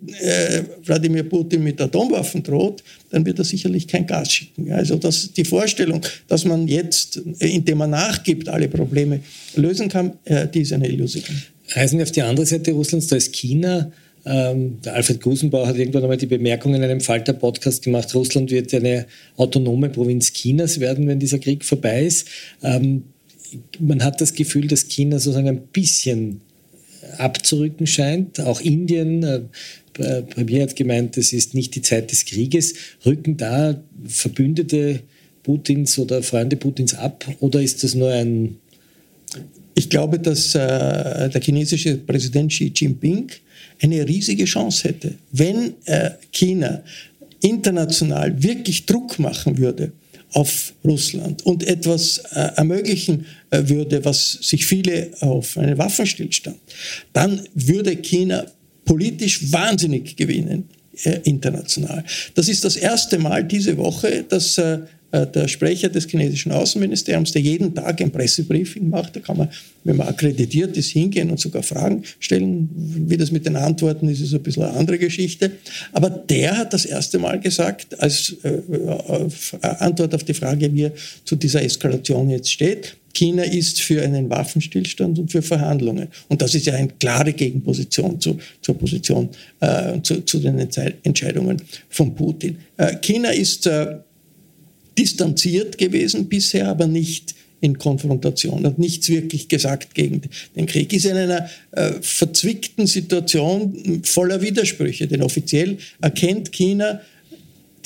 [0.83, 4.71] Wladimir Putin mit Atomwaffen droht, dann wird er sicherlich kein Gas schicken.
[4.71, 9.19] Also das, die Vorstellung, dass man jetzt, indem man nachgibt, alle Probleme
[9.55, 10.13] lösen kann,
[10.53, 11.23] die ist eine Illusion.
[11.69, 13.91] Reisen wir auf die andere Seite Russlands, da ist China.
[14.25, 18.73] Ähm, der Alfred Gusenbauer hat irgendwann einmal die Bemerkung in einem Falter-Podcast gemacht, Russland wird
[18.73, 22.27] eine autonome Provinz Chinas werden, wenn dieser Krieg vorbei ist.
[22.61, 23.03] Ähm,
[23.79, 26.41] man hat das Gefühl, dass China sozusagen ein bisschen
[27.17, 28.39] abzurücken scheint.
[28.39, 32.73] Auch Indien, äh, Premier hat gemeint, es ist nicht die Zeit des Krieges.
[33.05, 35.01] Rücken da Verbündete
[35.43, 38.57] Putins oder Freunde Putins ab oder ist das nur ein...
[39.73, 43.31] Ich glaube, dass äh, der chinesische Präsident Xi Jinping
[43.81, 46.83] eine riesige Chance hätte, wenn äh, China
[47.41, 49.91] international wirklich Druck machen würde
[50.33, 56.57] auf Russland und etwas äh, ermöglichen äh, würde, was sich viele auf einen Waffenstillstand,
[57.13, 58.45] dann würde China
[58.85, 60.69] politisch wahnsinnig gewinnen
[61.23, 62.03] international.
[62.35, 64.59] Das ist das erste Mal diese Woche, dass
[65.11, 69.15] der Sprecher des chinesischen Außenministeriums, der jeden Tag ein Pressebriefing macht.
[69.15, 69.49] Da kann man,
[69.83, 72.69] wenn man akkreditiert ist, hingehen und sogar Fragen stellen.
[72.73, 75.51] Wie das mit den Antworten ist, ist ein bisschen eine andere Geschichte.
[75.91, 80.83] Aber der hat das erste Mal gesagt, als äh, äh, Antwort auf die Frage, wie
[80.83, 80.93] er
[81.25, 86.07] zu dieser Eskalation jetzt steht, China ist für einen Waffenstillstand und für Verhandlungen.
[86.29, 90.59] Und das ist ja eine klare Gegenposition zu, zur Position, äh, zu, zu, den
[91.03, 92.57] Entscheidungen von Putin.
[92.77, 93.97] Äh, China ist äh,
[94.97, 100.21] distanziert gewesen bisher, aber nicht in Konfrontation, hat nichts wirklich gesagt gegen
[100.55, 107.01] den Krieg, ist in einer äh, verzwickten Situation voller Widersprüche, denn offiziell erkennt China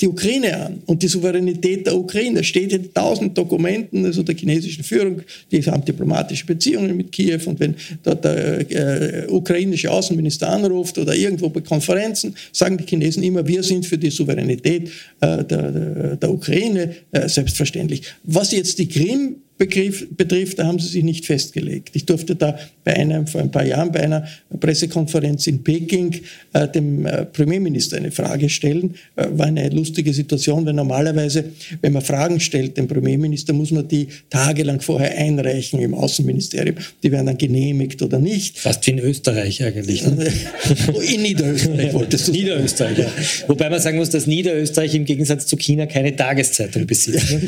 [0.00, 2.38] die Ukraine an und die Souveränität der Ukraine.
[2.38, 7.40] Das steht in tausend Dokumenten also der chinesischen Führung, die haben diplomatische Beziehungen mit Kiew
[7.46, 13.22] und wenn dort der äh, ukrainische Außenminister anruft oder irgendwo bei Konferenzen, sagen die Chinesen
[13.22, 14.90] immer, wir sind für die Souveränität
[15.20, 18.02] äh, der, der, Ukraine äh, selbstverständlich.
[18.24, 21.90] Was jetzt die Krim Begriff betrifft, da haben sie sich nicht festgelegt.
[21.94, 24.26] Ich durfte da bei einem, vor ein paar Jahren bei einer
[24.60, 26.14] Pressekonferenz in Peking
[26.52, 28.94] äh, dem äh, Premierminister eine Frage stellen.
[29.16, 31.44] Äh, war eine lustige Situation, weil normalerweise,
[31.80, 36.76] wenn man Fragen stellt dem Premierminister, muss man die tagelang vorher einreichen im Außenministerium.
[37.02, 38.58] Die werden dann genehmigt oder nicht.
[38.58, 40.04] Fast wie in Österreich eigentlich.
[40.04, 40.26] Ne?
[41.14, 43.10] in Niederösterreich wolltest du Niederösterreich, ja.
[43.46, 47.30] Wobei man sagen muss, dass Niederösterreich im Gegensatz zu China keine Tageszeitung besitzt.
[47.30, 47.40] Ne?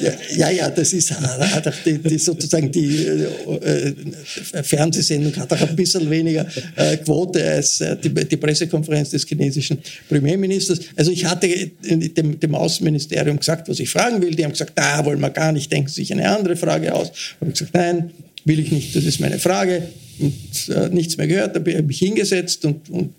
[0.00, 1.17] ja, ja, ja, das ist
[1.84, 3.94] die, die sozusagen die äh,
[4.62, 6.46] Fernsehsendung hat auch ein bisschen weniger
[6.76, 10.80] äh, Quote als äh, die, die, Pressekonferenz des chinesischen Premierministers.
[10.96, 14.34] Also ich hatte dem, dem, Außenministerium gesagt, was ich fragen will.
[14.34, 17.10] Die haben gesagt, da wollen wir gar nicht, denken sich eine andere Frage aus.
[17.40, 18.10] Habe ich gesagt, nein,
[18.44, 19.82] will ich nicht, das ist meine Frage.
[20.20, 23.14] Und äh, nichts mehr gehört, da habe ich mich hingesetzt und, und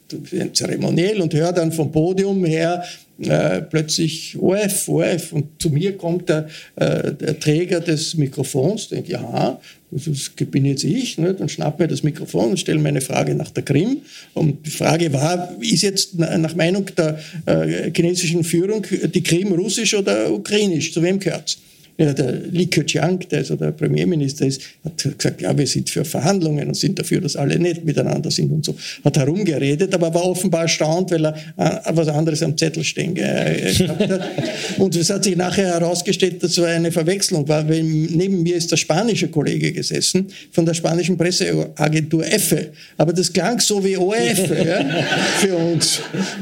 [0.53, 2.83] zeremoniell und höre dann vom Podium her,
[3.21, 6.47] äh, plötzlich OF, OF und zu mir kommt der,
[6.77, 9.59] äh, der Träger des Mikrofons, denke, ja,
[9.91, 11.33] das ist, bin jetzt ich, ne?
[11.33, 14.01] dann schnapp mir das Mikrofon und stelle meine Frage nach der Krim.
[14.33, 19.95] Und die Frage war, ist jetzt nach Meinung der äh, chinesischen Führung die Krim russisch
[19.95, 20.93] oder ukrainisch?
[20.93, 21.57] Zu wem gehört es?
[21.99, 26.05] Ja, der Li Keqiang, der also der Premierminister ist, hat gesagt, ja, wir sind für
[26.05, 28.73] Verhandlungen und sind dafür, dass alle nett miteinander sind und so.
[29.03, 33.73] Hat herumgeredet, aber war offenbar erstaunt, weil er äh, was anderes am Zettel stehen äh,
[33.77, 34.29] gehabt hat.
[34.77, 38.71] Und es hat sich nachher herausgestellt, dass es eine Verwechslung war, weil neben mir ist
[38.71, 42.69] der spanische Kollege gesessen von der spanischen Presseagentur EFE.
[42.97, 45.03] Aber das klang so wie ORF ja,
[45.39, 45.99] für uns.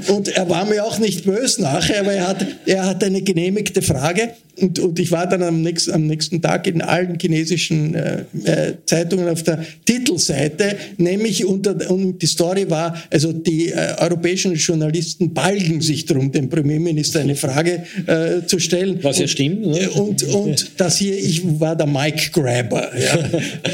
[0.08, 3.82] Und er war mir auch nicht böse nachher, aber er hat, er hat eine genehmigte
[3.82, 4.30] Frage
[4.60, 8.74] und, und ich war dann am nächsten, am nächsten Tag in allen chinesischen äh, äh,
[8.86, 15.34] Zeitungen auf der Titelseite, nämlich unter, und die Story war, also die äh, europäischen Journalisten
[15.34, 19.00] balgen sich darum, dem Premierminister eine Frage äh, zu stellen.
[19.04, 19.66] Was ja stimmt.
[19.66, 19.90] Ne?
[19.92, 23.30] Und, und das hier, ich war der Mike Grabber, ja,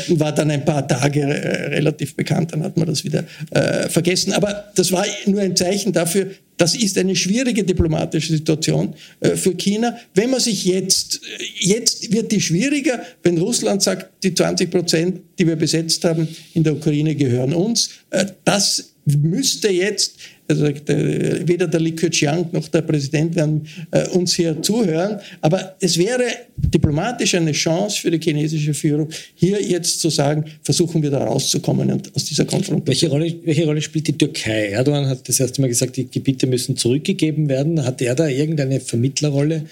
[0.19, 4.33] war dann ein paar Tage äh, relativ bekannt, dann hat man das wieder äh, vergessen.
[4.33, 6.27] Aber das war nur ein Zeichen dafür,
[6.57, 9.97] das ist eine schwierige diplomatische Situation äh, für China.
[10.13, 15.21] Wenn man sich jetzt, äh, jetzt wird die schwieriger, wenn Russland sagt, die 20 Prozent,
[15.39, 17.89] die wir besetzt haben in der Ukraine, gehören uns.
[18.11, 20.15] Äh, das müsste jetzt
[20.53, 25.19] also der, weder der Li Keqiang noch der Präsident werden äh, uns hier zuhören.
[25.41, 26.23] Aber es wäre
[26.55, 31.91] diplomatisch eine Chance für die chinesische Führung, hier jetzt zu sagen, versuchen wir da rauszukommen
[31.91, 32.87] und aus dieser Konfrontation.
[32.87, 34.69] Welche Rolle, welche Rolle spielt die Türkei?
[34.69, 37.83] Erdogan hat das erste Mal gesagt, die Gebiete müssen zurückgegeben werden.
[37.83, 39.63] Hat er da irgendeine Vermittlerrolle?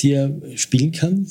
[0.00, 1.26] die er spielen kann?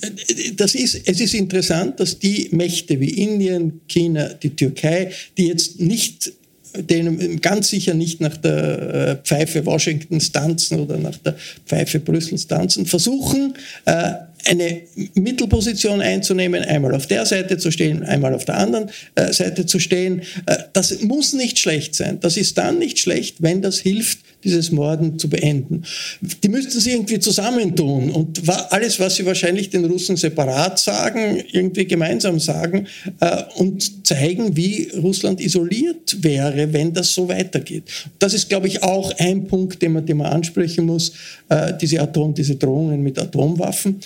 [0.55, 5.79] Das ist, es ist interessant, dass die Mächte wie Indien, China, die Türkei, die jetzt
[5.79, 6.31] nicht
[6.75, 12.47] denen ganz sicher nicht nach der äh, Pfeife Washingtons tanzen oder nach der Pfeife Brüssels
[12.47, 13.55] tanzen, versuchen,
[13.85, 14.13] äh,
[14.45, 14.81] eine
[15.15, 19.79] Mittelposition einzunehmen, einmal auf der Seite zu stehen, einmal auf der anderen äh, Seite zu
[19.79, 20.21] stehen.
[20.45, 22.19] Äh, das muss nicht schlecht sein.
[22.19, 25.83] Das ist dann nicht schlecht, wenn das hilft, dieses Morden zu beenden.
[26.43, 28.41] Die müssten sich irgendwie zusammentun und
[28.71, 32.87] alles, was sie wahrscheinlich den Russen separat sagen, irgendwie gemeinsam sagen
[33.21, 37.83] äh, und zeigen, wie Russland isoliert wäre, wenn das so weitergeht.
[38.19, 41.13] Das ist, glaube ich, auch ein Punkt, den man, den man ansprechen muss,
[41.81, 43.99] diese, Atom, diese Drohungen mit Atomwaffen,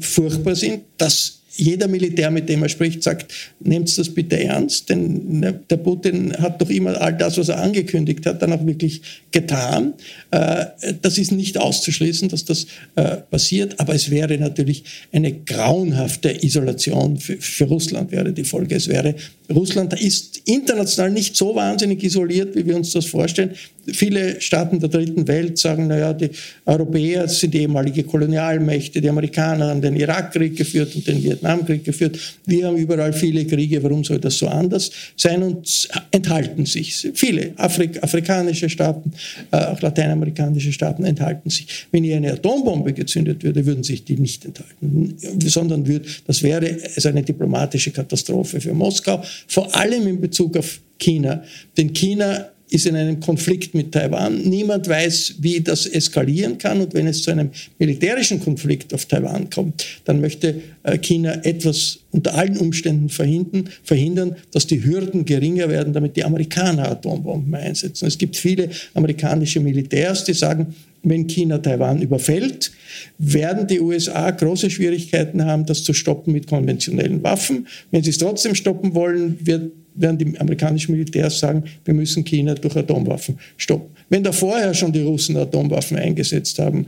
[0.00, 0.82] furchtbar sind.
[0.98, 5.76] Das jeder Militär, mit dem er spricht, sagt, nehmt das bitte ernst, denn ne, der
[5.76, 9.92] Putin hat doch immer all das, was er angekündigt hat, dann auch wirklich getan.
[10.30, 10.66] Äh,
[11.02, 12.66] das ist nicht auszuschließen, dass das
[12.96, 18.74] äh, passiert, aber es wäre natürlich eine grauenhafte Isolation für, für Russland, wäre die Folge.
[18.74, 19.14] Es wäre,
[19.52, 23.50] Russland ist international nicht so wahnsinnig isoliert, wie wir uns das vorstellen.
[23.86, 26.30] Viele Staaten der dritten Welt sagen, naja, die
[26.66, 32.18] Europäer sind ehemalige Kolonialmächte, die Amerikaner haben den Irakkrieg geführt und den Vietnamkrieg geführt.
[32.46, 35.42] Wir haben überall viele Kriege, warum soll das so anders sein?
[35.42, 37.08] Und enthalten sich.
[37.14, 39.12] Viele Afrik afrikanische Staaten,
[39.50, 41.86] äh, auch lateinamerikanische Staaten enthalten sich.
[41.90, 46.78] Wenn hier eine Atombombe gezündet würde, würden sich die nicht enthalten, sondern würde, das wäre
[46.94, 51.42] also eine diplomatische Katastrophe für Moskau, vor allem in Bezug auf China.
[51.76, 54.42] Denn China ist in einem Konflikt mit Taiwan.
[54.42, 56.80] Niemand weiß, wie das eskalieren kann.
[56.80, 62.01] Und wenn es zu einem militärischen Konflikt auf Taiwan kommt, dann möchte äh, China etwas
[62.12, 68.06] unter allen Umständen verhindern, verhindern, dass die Hürden geringer werden, damit die Amerikaner Atombomben einsetzen.
[68.06, 72.70] Es gibt viele amerikanische Militärs, die sagen, wenn China Taiwan überfällt,
[73.18, 77.66] werden die USA große Schwierigkeiten haben, das zu stoppen mit konventionellen Waffen.
[77.90, 82.54] Wenn sie es trotzdem stoppen wollen, wird werden die amerikanischen Militärs sagen, wir müssen China
[82.54, 83.90] durch Atomwaffen stoppen.
[84.08, 86.86] Wenn da vorher schon die Russen Atomwaffen eingesetzt haben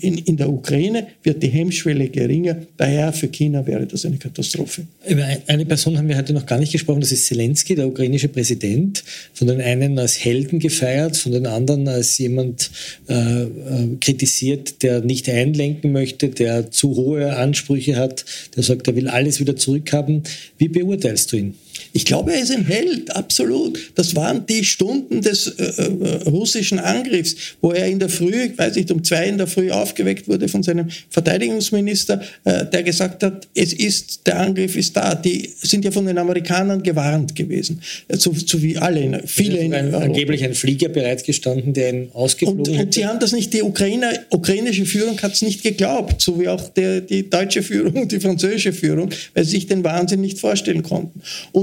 [0.00, 2.56] in, in der Ukraine, wird die Hemmschwelle geringer.
[2.76, 4.82] Daher für China wäre das eine Katastrophe.
[5.08, 8.28] Über eine Person haben wir heute noch gar nicht gesprochen, das ist Zelensky, der ukrainische
[8.28, 9.04] Präsident.
[9.34, 12.70] Von den einen als Helden gefeiert, von den anderen als jemand
[13.08, 13.48] äh, äh
[14.00, 18.24] kritisiert, der nicht einlenken möchte, der zu hohe Ansprüche hat,
[18.56, 20.22] der sagt, er will alles wieder zurückhaben.
[20.58, 21.54] Wie beurteilst du ihn?
[21.92, 23.78] Ich glaube, er ist ein Held, absolut.
[23.94, 28.58] Das waren die Stunden des äh, äh, russischen Angriffs, wo er in der Früh, ich
[28.58, 33.22] weiß nicht, um zwei in der Früh aufgeweckt wurde von seinem Verteidigungsminister, äh, der gesagt
[33.22, 35.14] hat, es ist, der Angriff ist da.
[35.14, 39.94] Die sind ja von den Amerikanern gewarnt gewesen, so, so wie alle, viele in ein,
[39.94, 44.12] Angeblich ein Flieger bereitgestanden, der ihn ausgeflogen und, und sie haben das nicht, die Ukrainer,
[44.30, 48.20] ukrainische Führung hat es nicht geglaubt, so wie auch der, die deutsche Führung und die
[48.20, 51.20] französische Führung, weil sie sich den Wahnsinn nicht vorstellen konnten.
[51.52, 51.61] Und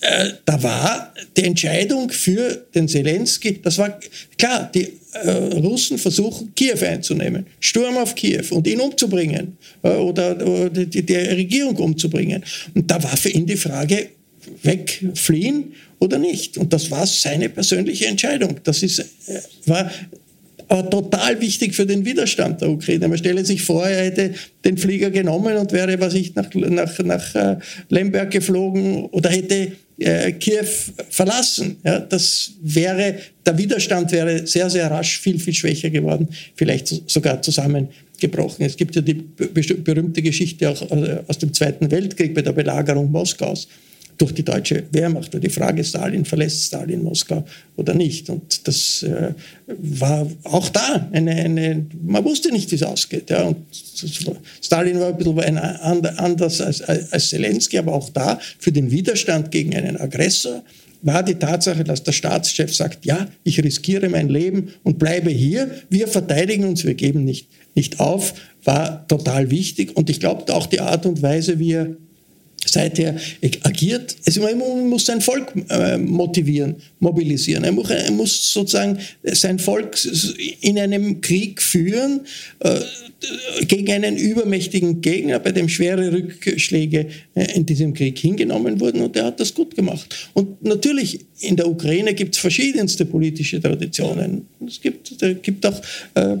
[0.00, 3.98] äh, da war die Entscheidung für den Zelensky, das war
[4.38, 10.46] klar, die äh, Russen versuchen, Kiew einzunehmen, Sturm auf Kiew und ihn umzubringen äh, oder,
[10.46, 12.44] oder die, die, Regierung umzubringen.
[12.74, 14.08] Und da war für ihn die Frage,
[14.62, 16.56] wegfliehen oder nicht.
[16.56, 18.56] Und das war seine persönliche Entscheidung.
[18.64, 19.04] Das ist, äh,
[19.66, 19.90] war
[20.70, 23.08] aber total wichtig für den Widerstand der Ukraine.
[23.08, 26.98] Man stelle sich vor, er hätte den Flieger genommen und wäre, was ich, nach, nach,
[27.00, 27.56] nach äh,
[27.88, 30.68] Lemberg geflogen oder hätte äh, Kiew
[31.10, 31.76] verlassen.
[31.82, 37.42] Ja, das wäre, der Widerstand wäre sehr, sehr rasch viel, viel schwächer geworden, vielleicht sogar
[37.42, 38.64] zusammengebrochen.
[38.64, 43.10] Es gibt ja die berühmte Geschichte auch äh, aus dem Zweiten Weltkrieg bei der Belagerung
[43.10, 43.66] Moskaus
[44.20, 45.32] durch die deutsche Wehrmacht.
[45.42, 47.44] Die Frage, Stalin verlässt Stalin Moskau
[47.76, 48.28] oder nicht.
[48.28, 49.32] Und das äh,
[49.66, 53.30] war auch da eine, eine, man wusste nicht, wie es ausgeht.
[53.30, 53.44] Ja.
[53.44, 53.56] Und
[54.60, 59.50] Stalin war ein bisschen ein, anders als, als Zelensky, aber auch da für den Widerstand
[59.50, 60.62] gegen einen Aggressor
[61.02, 65.70] war die Tatsache, dass der Staatschef sagt, ja, ich riskiere mein Leben und bleibe hier,
[65.88, 69.96] wir verteidigen uns, wir geben nicht, nicht auf, war total wichtig.
[69.96, 71.96] Und ich glaube auch die Art und Weise, wie er
[72.66, 73.16] seither
[73.62, 74.16] agiert.
[74.26, 77.64] Also man muss sein Volk äh, motivieren, mobilisieren.
[77.64, 79.98] Er muss, sozusagen sein Volk
[80.60, 82.20] in einem Krieg führen
[82.60, 82.80] äh,
[83.66, 89.16] gegen einen übermächtigen Gegner, bei dem schwere Rückschläge äh, in diesem Krieg hingenommen wurden und
[89.16, 90.30] er hat das gut gemacht.
[90.34, 94.46] Und natürlich in der Ukraine gibt es verschiedenste politische Traditionen.
[94.66, 95.80] Es gibt, gibt auch
[96.14, 96.36] äh,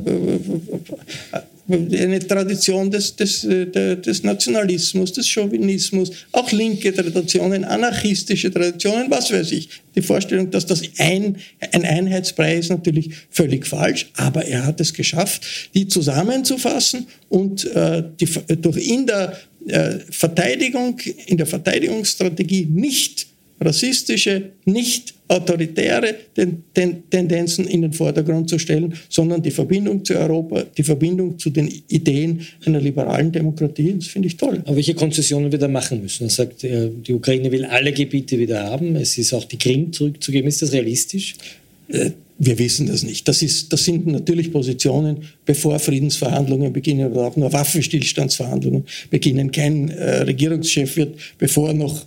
[1.72, 9.32] eine Tradition des, des, äh, des Nationalismus, des Chauvinismus, auch linke Traditionen, anarchistische Traditionen, was
[9.32, 9.68] weiß ich.
[9.94, 11.36] Die Vorstellung, dass das ein,
[11.72, 18.02] ein Einheitsbrei ist, natürlich völlig falsch, aber er hat es geschafft, die zusammenzufassen und äh,
[18.20, 23.29] die, durch in der äh, Verteidigung, in der Verteidigungsstrategie nicht
[23.60, 26.16] rassistische, nicht autoritäre
[26.74, 31.68] Tendenzen in den Vordergrund zu stellen, sondern die Verbindung zu Europa, die Verbindung zu den
[31.88, 33.94] Ideen einer liberalen Demokratie.
[33.96, 34.60] Das finde ich toll.
[34.64, 36.24] Aber welche Konzessionen wir da machen müssen?
[36.24, 38.96] Er sagt, äh, die Ukraine will alle Gebiete wieder haben.
[38.96, 40.48] Es ist auch die Krim zurückzugeben.
[40.48, 41.36] Ist das realistisch?
[41.88, 42.10] Äh,
[42.42, 43.28] wir wissen das nicht.
[43.28, 49.52] Das, ist, das sind natürlich Positionen, bevor Friedensverhandlungen beginnen oder auch nur Waffenstillstandsverhandlungen beginnen.
[49.52, 52.06] Kein äh, Regierungschef wird, bevor noch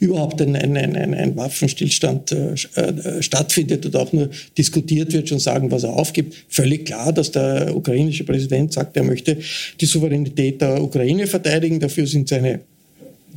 [0.00, 5.38] überhaupt ein, ein, ein, ein Waffenstillstand äh, äh, stattfindet oder auch nur diskutiert wird, schon
[5.38, 6.34] sagen, was er aufgibt.
[6.48, 9.38] Völlig klar, dass der ukrainische Präsident sagt, er möchte
[9.80, 11.80] die Souveränität der Ukraine verteidigen.
[11.80, 12.60] Dafür sind seine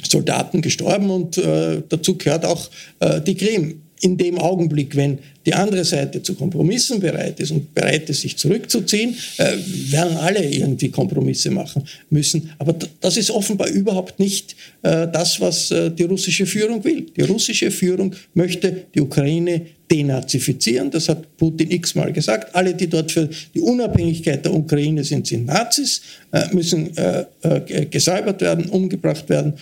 [0.03, 2.69] Soldaten gestorben und äh, dazu gehört auch
[2.99, 7.73] äh, die Krim in dem Augenblick, wenn die andere Seite zu Kompromissen bereit ist und
[7.73, 9.57] bereit ist, sich zurückzuziehen, äh,
[9.91, 12.51] werden alle irgendwie Kompromisse machen müssen.
[12.59, 17.05] Aber das ist offenbar überhaupt nicht äh, das, was äh, die russische Führung will.
[17.15, 20.91] Die russische Führung möchte die Ukraine denazifizieren.
[20.91, 22.53] Das hat Putin x-mal gesagt.
[22.53, 27.85] Alle, die dort für die Unabhängigkeit der Ukraine sind, sind Nazis, äh, müssen äh, äh,
[27.85, 29.53] gesäubert werden, umgebracht werden,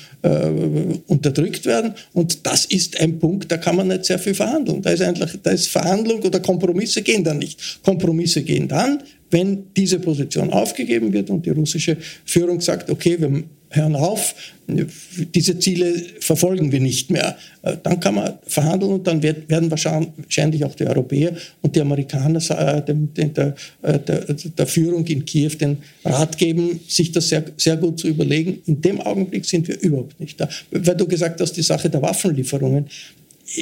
[1.07, 1.93] unterdrückt werden.
[2.13, 4.81] Und das ist ein Punkt, da kann man nicht sehr viel verhandeln.
[4.81, 7.83] Da ist eigentlich, da ist Verhandlung oder Kompromisse gehen dann nicht.
[7.83, 13.43] Kompromisse gehen dann, wenn diese Position aufgegeben wird und die russische Führung sagt, okay, wir
[13.71, 14.35] hören auf,
[14.67, 17.37] diese Ziele verfolgen wir nicht mehr.
[17.61, 22.39] Äh, dann kann man verhandeln und dann werden wahrscheinlich auch die Europäer und die Amerikaner
[22.49, 27.77] äh, der, äh, der, der Führung in Kiew den Rat geben, sich das sehr, sehr
[27.77, 28.59] gut zu überlegen.
[28.65, 30.49] In dem Augenblick sind wir überhaupt nicht da.
[30.71, 32.87] Weil du gesagt hast, die Sache der Waffenlieferungen,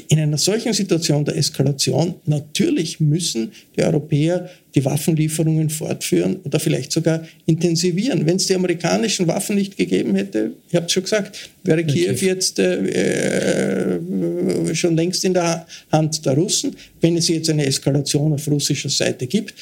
[0.07, 6.91] in einer solchen Situation der Eskalation, natürlich müssen die Europäer die Waffenlieferungen fortführen oder vielleicht
[6.91, 8.25] sogar intensivieren.
[8.25, 12.15] Wenn es die amerikanischen Waffen nicht gegeben hätte, ich habe es schon gesagt, wäre Kiew
[12.21, 16.75] jetzt äh, äh, schon längst in der Hand der Russen.
[17.01, 19.53] Wenn es jetzt eine Eskalation auf russischer Seite gibt,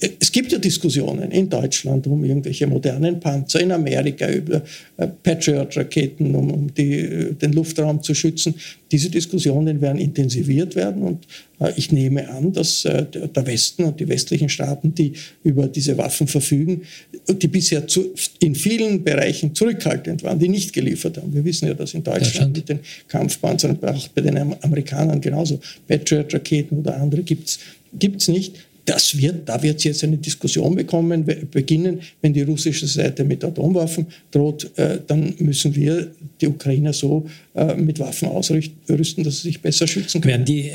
[0.00, 4.62] es gibt ja Diskussionen in Deutschland um irgendwelche modernen Panzer, in Amerika über
[4.96, 8.54] äh, Patriot-Raketen, um, um die, äh, den Luftraum zu schützen.
[8.90, 11.26] Diese Diskussionen werden intensiviert werden und
[11.60, 15.12] äh, ich nehme an, dass der Westen und die westlichen Staaten, die
[15.44, 16.82] über diese Waffen verfügen,
[17.28, 21.32] die bisher zu, in vielen Bereichen zurückhaltend waren, die nicht geliefert haben.
[21.32, 22.56] Wir wissen ja, dass in Deutschland, Deutschland.
[22.56, 29.16] mit den Kampfpanzern, auch bei den Amerikanern genauso Patriot-Raketen oder andere gibt es nicht das
[29.16, 34.06] wird, da wird es jetzt eine Diskussion bekommen, beginnen, wenn die russische Seite mit Atomwaffen
[34.30, 36.10] droht, äh, dann müssen wir
[36.40, 40.44] die Ukrainer so äh, mit Waffen ausrüsten, dass sie sich besser schützen können.
[40.44, 40.70] Die,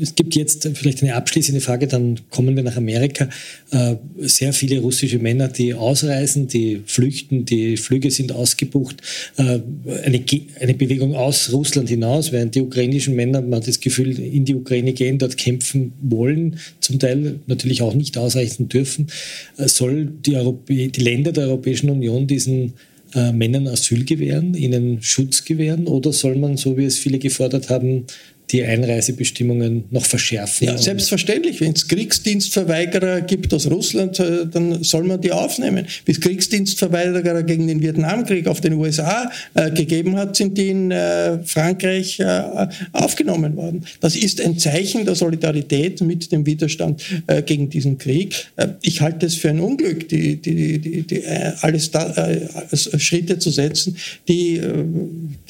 [0.00, 3.28] es gibt jetzt vielleicht eine abschließende Frage, dann kommen wir nach Amerika.
[3.70, 8.96] Äh, sehr viele russische Männer, die ausreisen, die flüchten, die Flüge sind ausgebucht.
[9.36, 9.60] Äh,
[10.04, 10.24] eine,
[10.60, 14.54] eine Bewegung aus Russland hinaus, während die ukrainischen Männer, man hat das Gefühl, in die
[14.54, 19.08] Ukraine gehen, dort kämpfen wollen, zum Teil natürlich auch nicht ausreichen dürfen,
[19.56, 22.74] äh, soll die, Europä die Länder der Europäischen Union diesen
[23.14, 27.70] äh, Männern Asyl gewähren, ihnen Schutz gewähren oder soll man, so wie es viele gefordert
[27.70, 28.06] haben,
[28.50, 30.66] die Einreisebestimmungen noch verschärfen.
[30.66, 31.60] Ja, selbstverständlich.
[31.60, 35.86] Wenn es Kriegsdienstverweigerer gibt aus Russland, äh, dann soll man die aufnehmen.
[36.06, 41.42] Es Kriegsdienstverweigerer gegen den Vietnamkrieg auf den USA äh, gegeben hat, sind die in äh,
[41.42, 43.84] Frankreich äh, aufgenommen worden.
[44.00, 48.34] Das ist ein Zeichen der Solidarität mit dem Widerstand äh, gegen diesen Krieg.
[48.56, 51.24] Äh, ich halte es für ein Unglück, die, die, die, die
[51.60, 52.28] alles da,
[52.72, 53.96] Schritte zu setzen,
[54.28, 54.60] die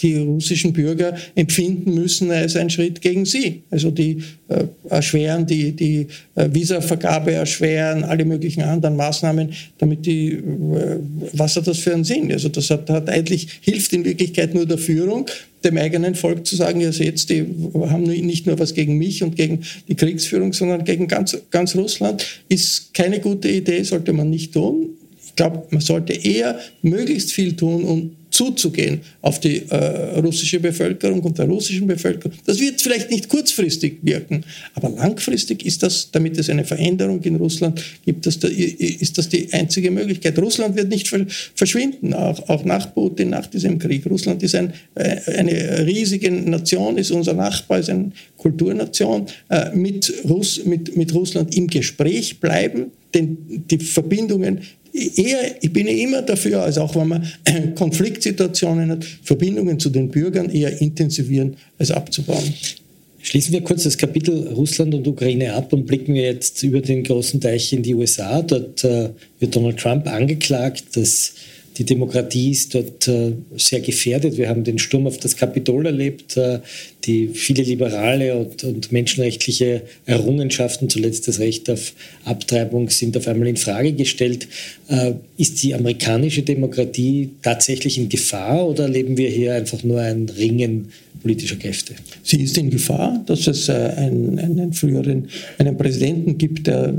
[0.00, 3.62] die russischen Bürger empfinden müssen als ein Schritt Schritt gegen sie.
[3.70, 10.32] Also die äh, erschweren, die, die äh, Visavergabe erschweren, alle möglichen anderen Maßnahmen, damit die,
[10.32, 10.42] äh,
[11.32, 12.30] was hat das für einen Sinn?
[12.32, 15.26] Also das hat, hat eigentlich, hilft in Wirklichkeit nur der Führung,
[15.64, 19.34] dem eigenen Volk zu sagen, ihr seht, die haben nicht nur was gegen mich und
[19.34, 24.52] gegen die Kriegsführung, sondern gegen ganz, ganz Russland, ist keine gute Idee, sollte man nicht
[24.52, 24.90] tun.
[25.24, 31.20] Ich glaube, man sollte eher möglichst viel tun, um zuzugehen auf die äh, russische Bevölkerung
[31.20, 32.36] und der russischen Bevölkerung.
[32.44, 37.36] Das wird vielleicht nicht kurzfristig wirken, aber langfristig ist das, damit es eine Veränderung in
[37.36, 40.36] Russland gibt, das da, ist das die einzige Möglichkeit.
[40.38, 41.08] Russland wird nicht
[41.54, 44.04] verschwinden, auch, auch nach Putin, nach diesem Krieg.
[44.06, 49.26] Russland ist ein, äh, eine riesige Nation, ist unser Nachbar, ist eine Kulturnation.
[49.48, 53.38] Äh, mit, Russ, mit, mit Russland im Gespräch bleiben, denn
[53.70, 54.62] die Verbindungen
[54.94, 57.32] eher, ich bin immer dafür, also auch wenn man
[57.74, 62.54] Konfliktsituationen hat, Verbindungen zu den Bürgern eher intensivieren als abzubauen.
[63.20, 67.02] Schließen wir kurz das Kapitel Russland und Ukraine ab und blicken wir jetzt über den
[67.02, 68.42] großen Teich in die USA.
[68.42, 69.08] Dort äh,
[69.40, 71.32] wird Donald Trump angeklagt, dass
[71.76, 74.36] Die Demokratie ist dort äh, sehr gefährdet.
[74.36, 76.60] Wir haben den Sturm auf das Kapitol erlebt, äh,
[77.04, 81.92] die viele liberale und, und, menschenrechtliche Errungenschaften, zuletzt das Recht auf
[82.24, 84.46] Abtreibung, sind auf einmal in Frage gestellt.
[84.88, 90.28] Äh, ist die amerikanische Demokratie tatsächlich in Gefahr oder erleben wir hier einfach nur ein
[90.28, 90.90] Ringen
[91.22, 91.94] politischer Kräfte?
[92.22, 96.94] Sie ist in Gefahr, dass es einen, einen früheren einen Präsidenten gibt, der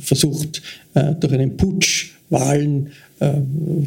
[0.00, 0.62] versucht,
[0.92, 2.88] durch einen Putsch Wahlen
[3.20, 3.30] äh,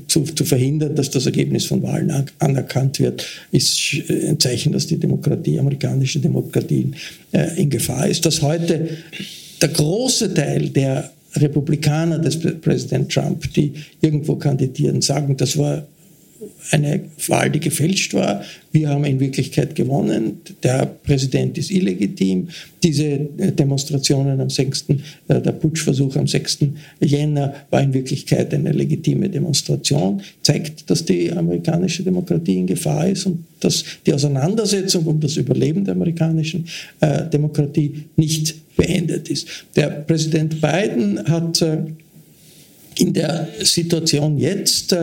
[0.08, 3.78] zu, zu, verhindern, dass das Ergebnis von Wahlen anerkannt wird, ist
[4.10, 6.92] ein Zeichen, dass die Demokratie, amerikanische Demokratie
[7.34, 8.26] äh, in Gefahr ist.
[8.26, 8.90] Dass heute
[9.62, 15.86] der große Teil der Republikaner des Präsident Trump, die irgendwo kandidieren, sagen, das war
[16.72, 18.44] eine Wahl, die gefälscht war.
[18.72, 20.42] Wir haben in Wirklichkeit gewonnen.
[20.64, 22.50] Der Präsident ist illegitim.
[22.84, 24.86] Diese Demonstrationen am 6.,
[25.28, 26.60] äh, der Putschversuch am 6.
[27.00, 33.26] Jänner war in Wirklichkeit eine legitime Demonstration, zeigt, dass die amerikanische Demokratie in Gefahr ist
[33.26, 36.68] und dass die Auseinandersetzung um das Überleben der amerikanischen
[37.00, 39.48] äh, Demokratie nicht beendet ist.
[39.76, 41.78] Der Präsident Biden hat äh,
[43.00, 44.96] in der Situation jetzt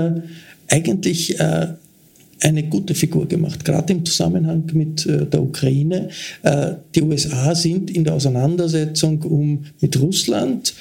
[0.75, 1.75] eigentlich äh,
[2.41, 6.09] eine gute Figur gemacht, gerade im Zusammenhang mit äh, der Ukraine.
[6.43, 10.75] Äh, die USA sind in der Auseinandersetzung um, mit Russland,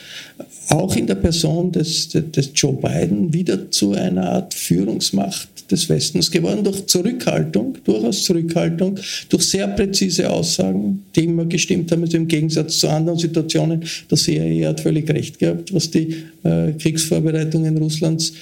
[0.69, 6.31] auch in der Person des, des Joe Biden, wieder zu einer Art Führungsmacht des Westens
[6.31, 8.99] geworden, durch Zurückhaltung, durchaus Zurückhaltung,
[9.29, 13.83] durch sehr präzise Aussagen, die immer gestimmt haben, also im Gegensatz zu anderen Situationen.
[14.09, 18.33] Der CIA hat völlig recht gehabt, was die äh, Kriegsvorbereitungen Russlands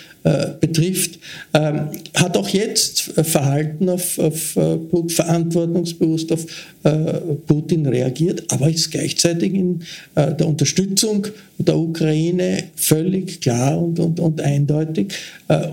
[0.60, 1.18] betrifft,
[1.54, 6.46] ähm, hat auch jetzt Verhalten auf, auf äh, verantwortungsbewusst auf
[6.84, 7.14] äh,
[7.48, 9.82] Putin reagiert, aber ist gleichzeitig in
[10.16, 15.14] äh, der Unterstützung der Ukraine völlig klar und, und, und eindeutig.
[15.48, 15.68] Äh,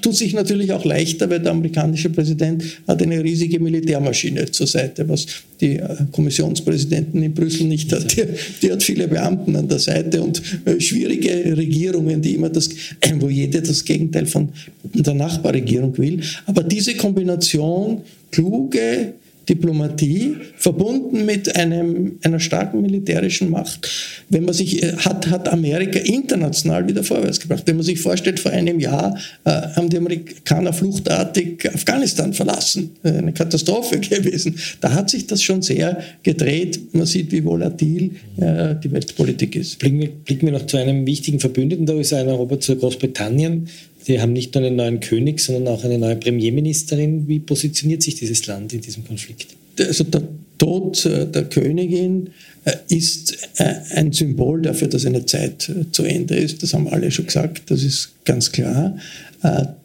[0.00, 5.08] tut sich natürlich auch leichter, weil der amerikanische Präsident hat eine riesige Militärmaschine zur Seite,
[5.08, 5.26] was
[5.60, 8.16] die äh, Kommissionspräsidenten in Brüssel nicht hat.
[8.16, 8.24] Die,
[8.62, 12.68] die hat viele Beamten an der Seite und äh, schwierige Regierungen, die immer das,
[13.20, 14.50] wo jede das Gegenteil von
[14.82, 16.20] der Nachbarregierung will.
[16.46, 19.14] Aber diese Kombination kluge,
[19.48, 23.88] Diplomatie verbunden mit einem, einer starken militärischen Macht.
[24.28, 27.64] Wenn man sich, äh, hat, hat Amerika international wieder vorwärts gebracht.
[27.66, 32.90] Wenn man sich vorstellt, vor einem Jahr äh, haben die Amerikaner fluchtartig Afghanistan verlassen.
[33.02, 34.56] Äh, eine Katastrophe gewesen.
[34.80, 36.94] Da hat sich das schon sehr gedreht.
[36.94, 39.78] Man sieht, wie volatil äh, die Weltpolitik ist.
[39.78, 43.68] Blicken wir, blicken wir noch zu einem wichtigen Verbündeten der USA in Europa, zu Großbritannien.
[44.04, 47.28] Sie haben nicht nur einen neuen König, sondern auch eine neue Premierministerin.
[47.28, 49.48] Wie positioniert sich dieses Land in diesem Konflikt?
[49.78, 50.22] Also der
[50.62, 52.30] Tod äh, der Königin
[52.64, 56.62] äh, ist äh, ein Symbol dafür, dass eine Zeit zu Ende ist.
[56.62, 58.96] Das haben alle schon gesagt, das ist ganz klar.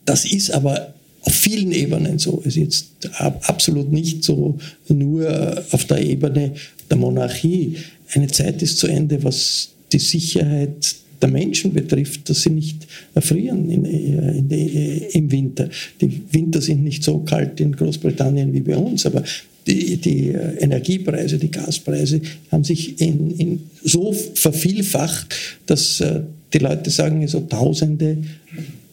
[0.06, 2.44] Das ist aber auf vielen Ebenen so.
[2.46, 6.54] Es ist jetzt absolut nicht so nur auf der Ebene
[6.92, 7.78] der Monarchie.
[8.14, 13.70] Eine Zeit ist zu Ende, was die Sicherheit der Menschen betrifft, dass sie nicht erfrieren
[13.70, 15.70] in, in, in, im Winter.
[16.00, 19.24] Die Winter sind nicht so kalt in Großbritannien wie bei uns, aber
[19.66, 26.22] die, die Energiepreise, die Gaspreise haben sich in, in so vervielfacht, dass äh,
[26.54, 28.18] die Leute sagen, so Tausende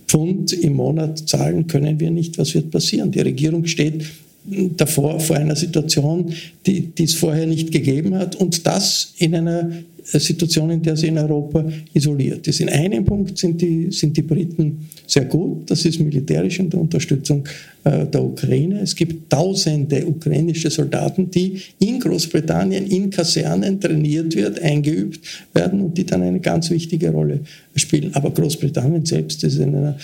[0.08, 2.38] Pfund im Monat zahlen können wir nicht.
[2.38, 3.10] Was wird passieren?
[3.10, 4.04] Die Regierung steht
[4.44, 6.32] davor vor einer Situation,
[6.66, 9.70] die, die es vorher nicht gegeben hat und das in einer
[10.04, 11.64] Situation, in der sie in Europa
[11.94, 12.60] isoliert ist.
[12.60, 16.80] In einem Punkt sind die, sind die Briten sehr gut, das ist militärisch in der
[16.80, 17.46] Unterstützung
[17.84, 18.80] äh, der Ukraine.
[18.80, 25.20] Es gibt tausende ukrainische Soldaten, die in Großbritannien in Kasernen trainiert wird, eingeübt
[25.54, 27.40] werden und die dann eine ganz wichtige Rolle
[27.74, 28.14] spielen.
[28.14, 29.96] Aber Großbritannien selbst ist in einer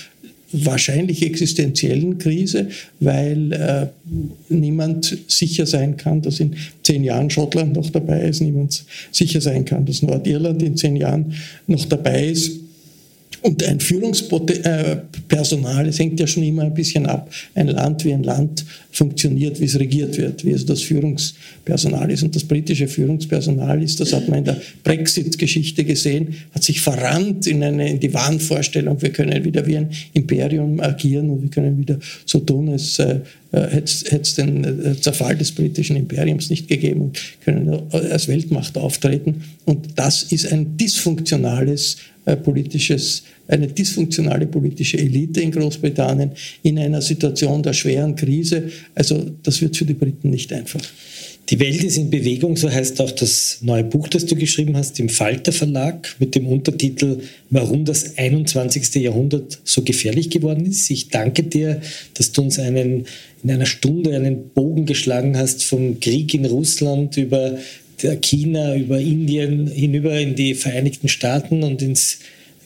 [0.53, 3.87] wahrscheinlich existenziellen Krise, weil äh,
[4.49, 9.65] niemand sicher sein kann, dass in zehn Jahren Schottland noch dabei ist, niemand sicher sein
[9.65, 11.35] kann, dass Nordirland in zehn Jahren
[11.67, 12.53] noch dabei ist.
[13.43, 18.22] Und ein Führungspersonal, es hängt ja schon immer ein bisschen ab, ein Land wie ein
[18.22, 22.22] Land funktioniert, wie es regiert wird, wie es das Führungspersonal ist.
[22.22, 27.47] Und das britische Führungspersonal ist, das hat man in der Brexit-Geschichte gesehen, hat sich verrannt
[27.47, 31.78] in, eine, in die Wahnvorstellung, wir können wieder wie ein Imperium agieren und wir können
[31.78, 33.20] wieder so tun, als äh,
[33.53, 39.43] hätte es den äh, Zerfall des britischen Imperiums nicht gegeben und können als Weltmacht auftreten.
[39.65, 41.97] Und das ist ein dysfunktionales
[42.27, 46.33] äh, politisches, eine dysfunktionale politische Elite in Großbritannien
[46.63, 48.71] in einer Situation der schweren Krise.
[48.95, 50.81] Also das wird für die Briten nicht einfach.
[51.51, 55.01] Die Welt ist in Bewegung, so heißt auch das neue Buch, das du geschrieben hast
[55.01, 58.95] im Falter Verlag mit dem Untertitel Warum das 21.
[59.03, 60.89] Jahrhundert so gefährlich geworden ist.
[60.91, 61.81] Ich danke dir,
[62.15, 63.07] dass du uns einen,
[63.43, 67.59] in einer Stunde einen Bogen geschlagen hast vom Krieg in Russland über
[68.21, 72.21] China, über Indien hinüber in die Vereinigten Staaten und ins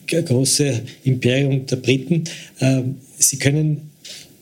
[0.07, 2.25] große Imperium der Briten.
[2.61, 3.89] Ähm, Sie können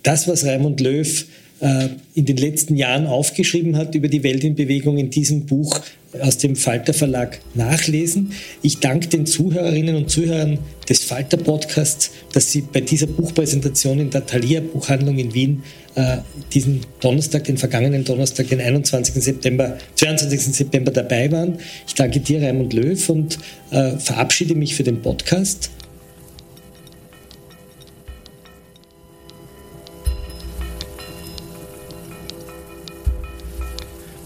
[0.01, 1.25] das, was Raimund Löw
[2.13, 5.79] in den letzten Jahren aufgeschrieben hat über die Welt in Bewegung in diesem Buch
[6.19, 8.33] aus dem Falter Verlag nachlesen.
[8.61, 14.09] Ich danke den Zuhörerinnen und Zuhörern des Falter Podcasts, dass Sie bei dieser Buchpräsentation in
[14.09, 15.63] der Thalia Buchhandlung in Wien
[15.95, 16.17] äh,
[16.53, 19.23] diesen Donnerstag, den vergangenen Donnerstag, den 21.
[19.23, 20.55] September, 22.
[20.55, 21.57] September dabei waren.
[21.87, 23.39] Ich danke dir, Raimund Löw, und
[23.71, 25.71] äh, verabschiede mich für den Podcast.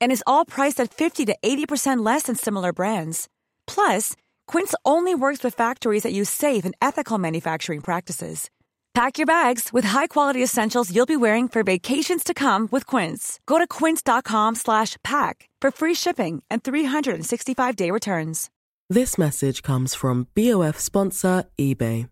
[0.00, 3.28] and is all priced at 50 to 80% less than similar brands.
[3.66, 8.50] Plus, Quince only works with factories that use safe and ethical manufacturing practices.
[8.94, 13.38] Pack your bags with high-quality essentials you'll be wearing for vacations to come with Quince.
[13.46, 18.50] Go to quince.com/pack for free shipping and 365-day returns.
[18.90, 22.08] This message comes from BOF sponsor eBay.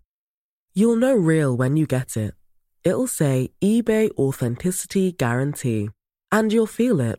[0.74, 2.34] You'll know real when you get it.
[2.84, 5.88] It'll say eBay authenticity guarantee
[6.30, 7.18] and you'll feel it.